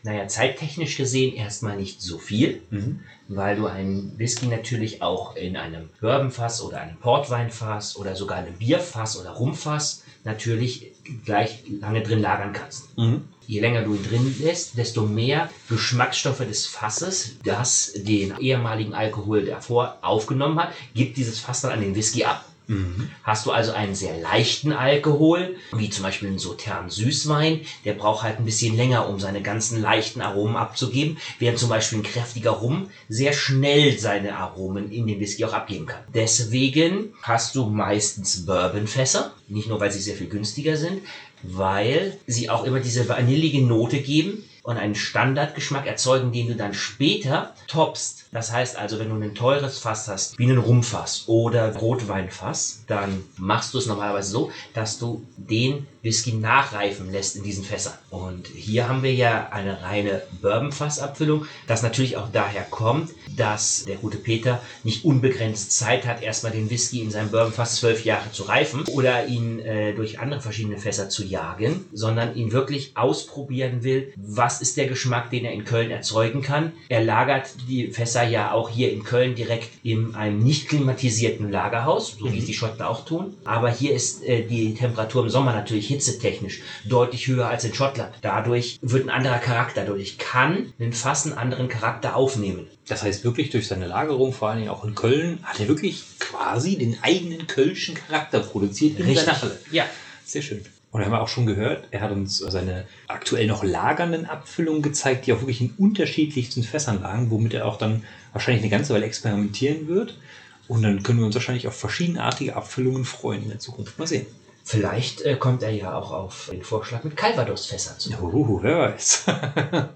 Naja, 0.04 0.28
zeittechnisch 0.28 0.98
gesehen 0.98 1.36
erstmal 1.36 1.76
nicht 1.78 2.02
so 2.02 2.18
viel, 2.18 2.62
Mhm. 2.70 3.00
weil 3.28 3.56
du 3.56 3.68
einen 3.68 4.18
Whisky 4.18 4.48
natürlich 4.48 5.02
auch 5.02 5.36
in 5.36 5.56
einem 5.58 5.90
Bourbonfass 6.02 6.62
oder 6.62 6.82
einem 6.82 6.98
Portweinfass 6.98 7.96
oder 7.98 8.16
sogar 8.16 8.38
einem 8.38 8.54
Bierfass 8.56 9.20
oder 9.20 9.32
Rumfass 9.32 10.04
natürlich 10.24 10.92
gleich 11.26 11.64
lange 11.82 12.02
drin 12.02 12.22
lagern 12.22 12.54
kannst. 12.54 12.98
Mhm. 12.98 13.28
Je 13.46 13.60
länger 13.60 13.82
du 13.84 13.94
ihn 13.94 14.04
drin 14.04 14.36
lässt, 14.40 14.78
desto 14.78 15.02
mehr 15.06 15.50
Geschmacksstoffe 15.70 16.40
des 16.40 16.66
Fasses, 16.66 17.36
das 17.44 17.92
den 17.94 18.38
ehemaligen 18.40 18.94
Alkohol 18.94 19.46
davor 19.46 19.98
aufgenommen 20.02 20.60
hat, 20.62 20.74
gibt 20.94 21.18
dieses 21.18 21.40
Fass 21.40 21.62
dann 21.62 21.72
an 21.74 21.82
den 21.82 21.96
Whisky 21.96 22.24
ab. 22.24 22.46
Mhm. 22.68 23.10
Hast 23.24 23.46
du 23.46 23.52
also 23.52 23.74
einen 23.74 23.96
sehr 23.96 24.18
leichten 24.18 24.72
Alkohol, 24.72 25.56
wie 25.74 25.90
zum 25.90 26.04
Beispiel 26.04 26.30
einen 26.30 26.40
Sautern 26.40 26.90
Süßwein, 26.90 27.62
der 27.86 27.94
braucht 27.94 28.24
halt 28.24 28.40
ein 28.40 28.46
bisschen 28.46 28.76
länger, 28.76 29.10
um 29.10 29.20
seine 29.20 29.42
ganzen 29.42 29.82
leichten 29.82 30.22
Aromen 30.22 30.56
abzugeben, 30.56 31.18
während 31.40 31.60
zum 31.60 31.70
Beispiel 31.70 32.00
ein 32.00 32.04
kräftiger 32.04 32.52
Rum 32.52 32.90
sehr 33.10 33.34
schnell 33.34 33.98
seine 33.98 34.38
Aromen 34.38 34.92
in 34.92 35.08
den 35.08 35.20
Whisky 35.20 35.46
auch 35.46 35.54
abgeben 35.54 35.86
kann. 35.86 36.04
Deswegen 36.14 37.14
hast 37.22 37.56
du 37.56 37.66
meistens 37.66 38.46
Bourbonfässer, 38.46 39.34
nicht 39.48 39.68
nur 39.68 39.80
weil 39.80 39.92
sie 39.92 40.00
sehr 40.00 40.16
viel 40.16 40.28
günstiger 40.28 40.78
sind, 40.78 41.02
weil 41.42 42.18
sie 42.26 42.50
auch 42.50 42.64
immer 42.64 42.80
diese 42.80 43.08
vanillige 43.08 43.62
Note 43.62 44.00
geben 44.00 44.44
und 44.64 44.78
einen 44.78 44.96
Standardgeschmack 44.96 45.86
erzeugen, 45.86 46.32
den 46.32 46.48
du 46.48 46.56
dann 46.56 46.74
später 46.74 47.54
toppst. 47.68 48.23
Das 48.34 48.52
heißt 48.52 48.78
also, 48.78 49.00
wenn 49.00 49.10
du 49.10 49.16
ein 49.16 49.36
teures 49.36 49.80
Fass 49.80 50.08
hast, 50.08 50.38
wie 50.40 50.52
ein 50.52 50.58
Rumfass 50.58 51.26
oder 51.28 51.76
Rotweinfass, 51.76 52.84
dann 52.88 53.24
machst 53.38 53.74
du 53.74 53.78
es 53.78 53.86
normalerweise 53.86 54.32
so, 54.32 54.52
dass 54.74 54.98
du 54.98 55.26
den 55.38 55.86
Whisky 56.02 56.34
nachreifen 56.34 57.12
lässt 57.12 57.38
in 57.38 57.44
diesen 57.44 57.64
Fässern. 57.64 57.94
Und 58.10 58.48
hier 58.48 58.90
haben 58.90 59.04
wir 59.04 59.14
ja 59.14 59.50
eine 59.52 59.82
reine 59.82 60.22
Bourbonfassabfüllung, 60.42 61.46
das 61.66 61.82
natürlich 61.82 62.18
auch 62.18 62.30
daher 62.32 62.64
kommt, 62.64 63.12
dass 63.38 63.86
der 63.86 63.96
gute 63.96 64.18
Peter 64.18 64.62
nicht 64.84 65.06
unbegrenzt 65.06 65.72
Zeit 65.72 66.06
hat, 66.06 66.22
erstmal 66.22 66.52
den 66.52 66.70
Whisky 66.70 67.02
in 67.02 67.10
seinem 67.10 67.32
Bourbonfass 67.32 67.78
zwölf 67.78 68.04
Jahre 68.04 68.32
zu 68.32 68.44
reifen 68.44 68.84
oder 68.88 69.28
ihn 69.28 69.60
äh, 69.60 69.94
durch 69.94 70.20
andere 70.20 70.42
verschiedene 70.42 70.78
Fässer 70.78 71.08
zu 71.08 71.24
jagen, 71.24 71.86
sondern 71.94 72.36
ihn 72.36 72.52
wirklich 72.52 72.98
ausprobieren 72.98 73.84
will, 73.84 74.14
was 74.18 74.62
ist 74.62 74.76
der 74.76 74.88
Geschmack, 74.88 75.30
den 75.30 75.46
er 75.46 75.54
in 75.54 75.64
Köln 75.64 75.90
erzeugen 75.90 76.42
kann. 76.42 76.74
Er 76.90 77.04
lagert 77.04 77.50
die 77.70 77.92
Fässer 77.92 78.23
sei 78.24 78.30
ja 78.32 78.52
auch 78.52 78.70
hier 78.70 78.92
in 78.92 79.04
Köln 79.04 79.36
direkt 79.36 79.70
in 79.84 80.16
einem 80.16 80.40
nicht 80.40 80.70
klimatisierten 80.70 81.52
Lagerhaus, 81.52 82.16
so 82.20 82.26
wie 82.26 82.36
Mhm. 82.36 82.40
es 82.40 82.46
die 82.46 82.54
Schotten 82.54 82.82
auch 82.82 83.06
tun. 83.06 83.36
Aber 83.44 83.70
hier 83.70 83.94
ist 83.94 84.24
äh, 84.24 84.44
die 84.44 84.74
Temperatur 84.74 85.24
im 85.24 85.30
Sommer 85.30 85.54
natürlich 85.54 85.88
hitzetechnisch 85.88 86.62
deutlich 86.86 87.28
höher 87.28 87.48
als 87.48 87.66
in 87.66 87.74
Schottland. 87.74 88.14
Dadurch 88.22 88.78
wird 88.82 89.06
ein 89.06 89.10
anderer 89.10 89.40
Charakter, 89.40 89.82
dadurch 89.86 90.18
kann 90.18 90.74
ein 90.80 90.94
Fass 90.94 91.26
einen 91.26 91.38
anderen 91.38 91.68
Charakter 91.68 92.16
aufnehmen. 92.16 92.68
Das 92.88 93.04
heißt 93.04 93.24
wirklich 93.26 93.50
durch 93.50 93.68
seine 93.68 93.88
Lagerung, 93.88 94.32
vor 94.34 94.50
allen 94.50 94.60
Dingen 94.60 94.70
auch 94.72 94.86
in 94.86 94.96
Köln, 94.96 95.40
hat 95.44 95.60
er 95.60 95.68
wirklich 95.68 96.04
quasi 96.20 96.78
den 96.78 96.98
eigenen 97.02 97.48
kölschen 97.48 97.96
Charakter 97.96 98.40
produziert 98.40 99.00
in 99.00 99.14
seiner 99.16 99.42
Halle. 99.42 99.60
Ja. 99.72 99.86
Sehr 100.26 100.42
schön. 100.42 100.64
Und 100.94 101.00
da 101.00 101.06
haben 101.06 101.12
wir 101.12 101.22
auch 101.22 101.28
schon 101.28 101.48
gehört, 101.48 101.88
er 101.90 102.02
hat 102.02 102.12
uns 102.12 102.38
seine 102.38 102.86
aktuell 103.08 103.48
noch 103.48 103.64
lagernden 103.64 104.28
Abfüllungen 104.28 104.84
gezeigt, 104.84 105.26
die 105.26 105.34
auch 105.34 105.40
wirklich 105.40 105.60
in 105.60 105.74
unterschiedlichsten 105.80 106.62
Fässern 106.62 107.02
lagen, 107.02 107.32
womit 107.32 107.56
er 107.56 107.66
auch 107.66 107.80
dann 107.80 108.04
wahrscheinlich 108.32 108.62
eine 108.62 108.70
ganze 108.70 108.94
Weile 108.94 109.08
experimentieren 109.08 109.88
wird. 109.88 110.20
Und 110.68 110.84
dann 110.84 111.02
können 111.02 111.18
wir 111.18 111.26
uns 111.26 111.34
wahrscheinlich 111.34 111.68
auf 111.68 111.76
verschiedenartige 111.76 112.56
Abfüllungen 112.56 113.06
freuen 113.06 113.42
in 113.42 113.50
der 113.50 113.58
Zukunft. 113.58 113.98
Mal 113.98 114.06
sehen. 114.06 114.28
Vielleicht 114.64 115.22
äh, 115.22 115.36
kommt 115.36 115.64
er 115.64 115.72
ja 115.72 115.96
auch 115.96 116.12
auf 116.12 116.50
den 116.52 116.64
Vorschlag 116.64 117.04
mit 117.04 117.18
Calvados-Fässern 117.18 117.98
zu. 117.98 118.14
Uh, 118.22 118.60
wer 118.62 118.80
weiß. 118.80 119.26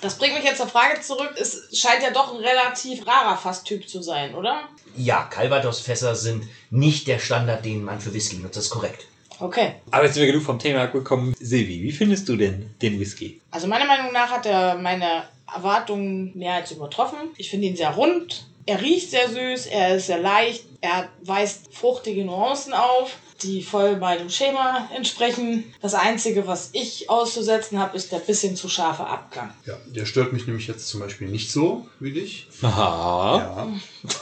Das 0.00 0.18
bringt 0.18 0.34
mich 0.34 0.44
jetzt 0.44 0.58
zur 0.58 0.66
Frage 0.66 1.00
zurück. 1.00 1.34
Es 1.40 1.68
scheint 1.72 2.02
ja 2.02 2.10
doch 2.10 2.34
ein 2.34 2.40
relativ 2.40 3.06
rarer 3.06 3.36
Fasstyp 3.36 3.88
zu 3.88 4.02
sein, 4.02 4.34
oder? 4.34 4.62
Ja, 4.96 5.22
Calvados-Fässer 5.30 6.16
sind 6.16 6.44
nicht 6.70 7.06
der 7.06 7.20
Standard, 7.20 7.64
den 7.64 7.84
man 7.84 8.00
für 8.00 8.12
Whisky 8.12 8.36
nutzt. 8.36 8.56
Das 8.56 8.64
ist 8.64 8.70
korrekt. 8.70 9.06
Okay. 9.38 9.74
Aber 9.90 10.04
jetzt 10.04 10.14
sind 10.14 10.22
wir 10.24 10.32
genug 10.32 10.44
vom 10.44 10.58
Thema 10.58 10.82
abgekommen. 10.84 11.34
Silvi, 11.38 11.82
wie 11.82 11.92
findest 11.92 12.28
du 12.28 12.36
denn 12.36 12.70
den 12.82 12.98
Whisky? 12.98 13.40
Also 13.50 13.66
meiner 13.66 13.84
Meinung 13.86 14.12
nach 14.12 14.30
hat 14.30 14.46
er 14.46 14.76
meine 14.76 15.24
Erwartungen 15.54 16.36
mehr 16.36 16.54
als 16.54 16.70
übertroffen. 16.72 17.18
Ich 17.36 17.50
finde 17.50 17.66
ihn 17.66 17.76
sehr 17.76 17.90
rund. 17.90 18.46
Er 18.68 18.80
riecht 18.82 19.10
sehr 19.10 19.28
süß, 19.28 19.66
er 19.66 19.96
ist 19.96 20.06
sehr 20.08 20.18
leicht, 20.18 20.64
er 20.80 21.08
weist 21.22 21.72
fruchtige 21.72 22.24
Nuancen 22.24 22.72
auf, 22.72 23.12
die 23.42 23.62
voll 23.62 23.96
meinem 23.96 24.28
Schema 24.28 24.88
entsprechen. 24.96 25.72
Das 25.80 25.94
Einzige, 25.94 26.48
was 26.48 26.70
ich 26.72 27.08
auszusetzen 27.08 27.78
habe, 27.78 27.96
ist 27.96 28.10
der 28.10 28.18
bisschen 28.18 28.56
zu 28.56 28.68
scharfe 28.68 29.06
Abgang. 29.06 29.50
Ja, 29.66 29.74
der 29.86 30.04
stört 30.04 30.32
mich 30.32 30.48
nämlich 30.48 30.66
jetzt 30.66 30.88
zum 30.88 30.98
Beispiel 30.98 31.28
nicht 31.28 31.52
so 31.52 31.86
wie 32.00 32.10
dich. 32.12 32.48
Aha. 32.62 33.38
Ja. 33.38 33.68
Ich 34.02 34.16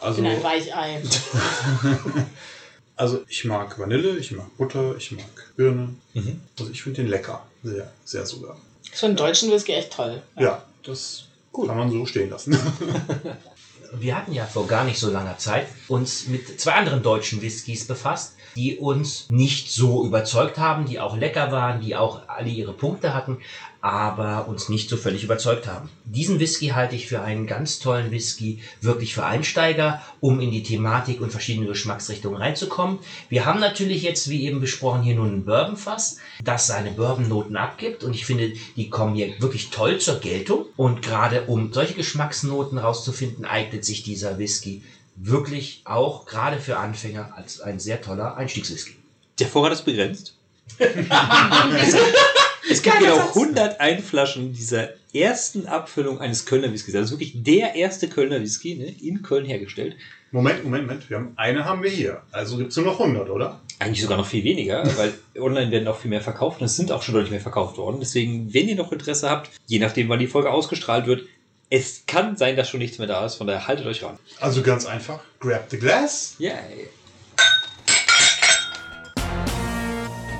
Also, 0.00 0.22
bin 0.22 0.30
ein 0.30 0.42
Weichei. 0.44 1.02
also 2.98 3.24
ich 3.28 3.44
mag 3.44 3.78
Vanille, 3.78 4.18
ich 4.18 4.32
mag 4.32 4.56
Butter, 4.56 4.96
ich 4.96 5.12
mag 5.12 5.52
Birne. 5.56 5.94
Mhm. 6.14 6.40
Also 6.58 6.70
ich 6.70 6.82
finde 6.82 7.02
den 7.02 7.10
lecker. 7.10 7.46
Sehr, 7.62 7.90
sehr 8.04 8.26
sogar. 8.26 8.56
Ist 8.82 9.00
für 9.00 9.06
einen 9.06 9.16
deutschen 9.16 9.50
Whisky 9.50 9.72
echt 9.72 9.92
toll. 9.92 10.20
Ja, 10.36 10.62
das 10.82 11.24
kann 11.54 11.76
man 11.76 11.90
so 11.90 12.04
stehen 12.06 12.30
lassen. 12.30 12.58
Wir 13.92 14.16
hatten 14.18 14.32
ja 14.34 14.44
vor 14.44 14.66
gar 14.66 14.84
nicht 14.84 14.98
so 14.98 15.10
langer 15.10 15.38
Zeit 15.38 15.66
uns 15.88 16.26
mit 16.28 16.60
zwei 16.60 16.72
anderen 16.72 17.02
deutschen 17.02 17.40
Whiskys 17.40 17.86
befasst, 17.86 18.34
die 18.54 18.76
uns 18.76 19.28
nicht 19.30 19.70
so 19.70 20.04
überzeugt 20.04 20.58
haben, 20.58 20.84
die 20.84 21.00
auch 21.00 21.16
lecker 21.16 21.52
waren, 21.52 21.80
die 21.80 21.96
auch 21.96 22.28
alle 22.28 22.50
ihre 22.50 22.74
Punkte 22.74 23.14
hatten, 23.14 23.38
aber 23.80 24.48
uns 24.48 24.68
nicht 24.68 24.90
so 24.90 24.96
völlig 24.96 25.22
überzeugt 25.22 25.66
haben. 25.66 25.88
Diesen 26.04 26.40
Whisky 26.40 26.68
halte 26.68 26.96
ich 26.96 27.06
für 27.06 27.22
einen 27.22 27.46
ganz 27.46 27.78
tollen 27.78 28.10
Whisky, 28.10 28.60
wirklich 28.80 29.14
für 29.14 29.24
Einsteiger, 29.24 30.02
um 30.20 30.40
in 30.40 30.50
die 30.50 30.64
Thematik 30.64 31.20
und 31.20 31.30
verschiedene 31.30 31.66
Geschmacksrichtungen 31.66 32.40
reinzukommen. 32.40 32.98
Wir 33.28 33.46
haben 33.46 33.60
natürlich 33.60 34.02
jetzt, 34.02 34.28
wie 34.30 34.44
eben 34.44 34.60
besprochen, 34.60 35.02
hier 35.02 35.14
nur 35.14 35.26
ein 35.26 35.44
Bourbonfass, 35.44 36.18
das 36.42 36.66
seine 36.66 36.90
Bourbonnoten 36.90 37.56
abgibt 37.56 38.02
und 38.02 38.14
ich 38.14 38.26
finde, 38.26 38.52
die 38.76 38.90
kommen 38.90 39.14
hier 39.14 39.40
wirklich 39.40 39.70
toll 39.70 39.98
zur 39.98 40.18
Geltung 40.18 40.66
und 40.76 41.02
gerade 41.02 41.42
um 41.42 41.72
solche 41.72 41.94
Geschmacksnoten 41.94 42.78
rauszufinden, 42.78 43.44
eignet 43.44 43.84
sich 43.84 44.02
dieser 44.02 44.38
Whisky 44.38 44.82
wirklich 45.14 45.82
auch 45.84 46.26
gerade 46.26 46.58
für 46.58 46.78
Anfänger 46.78 47.32
als 47.36 47.60
ein 47.60 47.78
sehr 47.80 48.00
toller 48.00 48.36
Einstiegswhisky. 48.36 48.96
Der 49.38 49.46
Vorrat 49.48 49.72
ist 49.72 49.84
begrenzt. 49.84 50.34
es 52.70 52.82
gibt 52.82 52.96
Geiler 52.96 53.14
genau 53.14 53.26
Satz. 53.26 53.36
101 53.36 54.04
Flaschen 54.04 54.52
dieser 54.52 54.90
ersten 55.14 55.66
Abfüllung 55.66 56.20
eines 56.20 56.46
Kölner 56.46 56.72
Whiskys. 56.72 56.94
Das 56.94 57.06
ist 57.06 57.10
wirklich 57.12 57.42
der 57.42 57.74
erste 57.74 58.08
Kölner 58.08 58.40
Whisky, 58.40 58.74
ne, 58.74 58.94
in 59.00 59.22
Köln 59.22 59.44
hergestellt. 59.44 59.96
Moment, 60.30 60.62
Moment, 60.64 60.86
Moment. 60.86 61.08
Wir 61.08 61.16
haben, 61.16 61.32
eine 61.36 61.64
haben 61.64 61.82
wir 61.82 61.90
hier. 61.90 62.22
Also 62.32 62.58
gibt 62.58 62.70
es 62.70 62.76
nur 62.76 62.86
noch 62.86 63.00
100, 63.00 63.30
oder? 63.30 63.60
Eigentlich 63.78 64.02
sogar 64.02 64.18
noch 64.18 64.26
viel 64.26 64.44
weniger, 64.44 64.84
weil 64.98 65.14
online 65.38 65.70
werden 65.70 65.88
auch 65.88 65.98
viel 65.98 66.10
mehr 66.10 66.20
verkauft 66.20 66.60
und 66.60 66.66
es 66.66 66.76
sind 66.76 66.92
auch 66.92 67.02
schon 67.02 67.14
deutlich 67.14 67.30
mehr 67.30 67.40
verkauft 67.40 67.78
worden. 67.78 67.98
Deswegen, 68.00 68.52
wenn 68.52 68.68
ihr 68.68 68.76
noch 68.76 68.92
Interesse 68.92 69.30
habt, 69.30 69.50
je 69.66 69.78
nachdem, 69.78 70.08
wann 70.08 70.18
die 70.18 70.26
Folge 70.26 70.50
ausgestrahlt 70.50 71.06
wird, 71.06 71.22
es 71.70 72.04
kann 72.06 72.36
sein, 72.36 72.56
dass 72.56 72.68
schon 72.68 72.80
nichts 72.80 72.98
mehr 72.98 73.06
da 73.06 73.24
ist. 73.24 73.36
Von 73.36 73.46
daher 73.46 73.66
haltet 73.66 73.86
euch 73.86 74.02
ran. 74.02 74.18
Also 74.40 74.62
ganz 74.62 74.86
einfach. 74.86 75.20
Grab 75.38 75.70
the 75.70 75.78
glass. 75.78 76.34
Yay. 76.38 76.88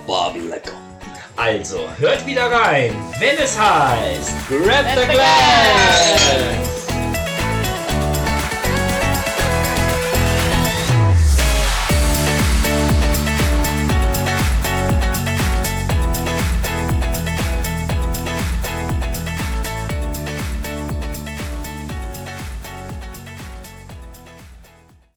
Boah, 0.06 0.34
wie 0.34 0.46
lecker. 0.48 0.87
Also, 1.38 1.88
hört 1.98 2.26
wieder 2.26 2.50
rein, 2.50 2.92
wenn 3.20 3.38
es 3.38 3.56
heißt 3.56 4.32
Grab 4.48 4.86
the 4.96 5.06
glass! 5.06 6.77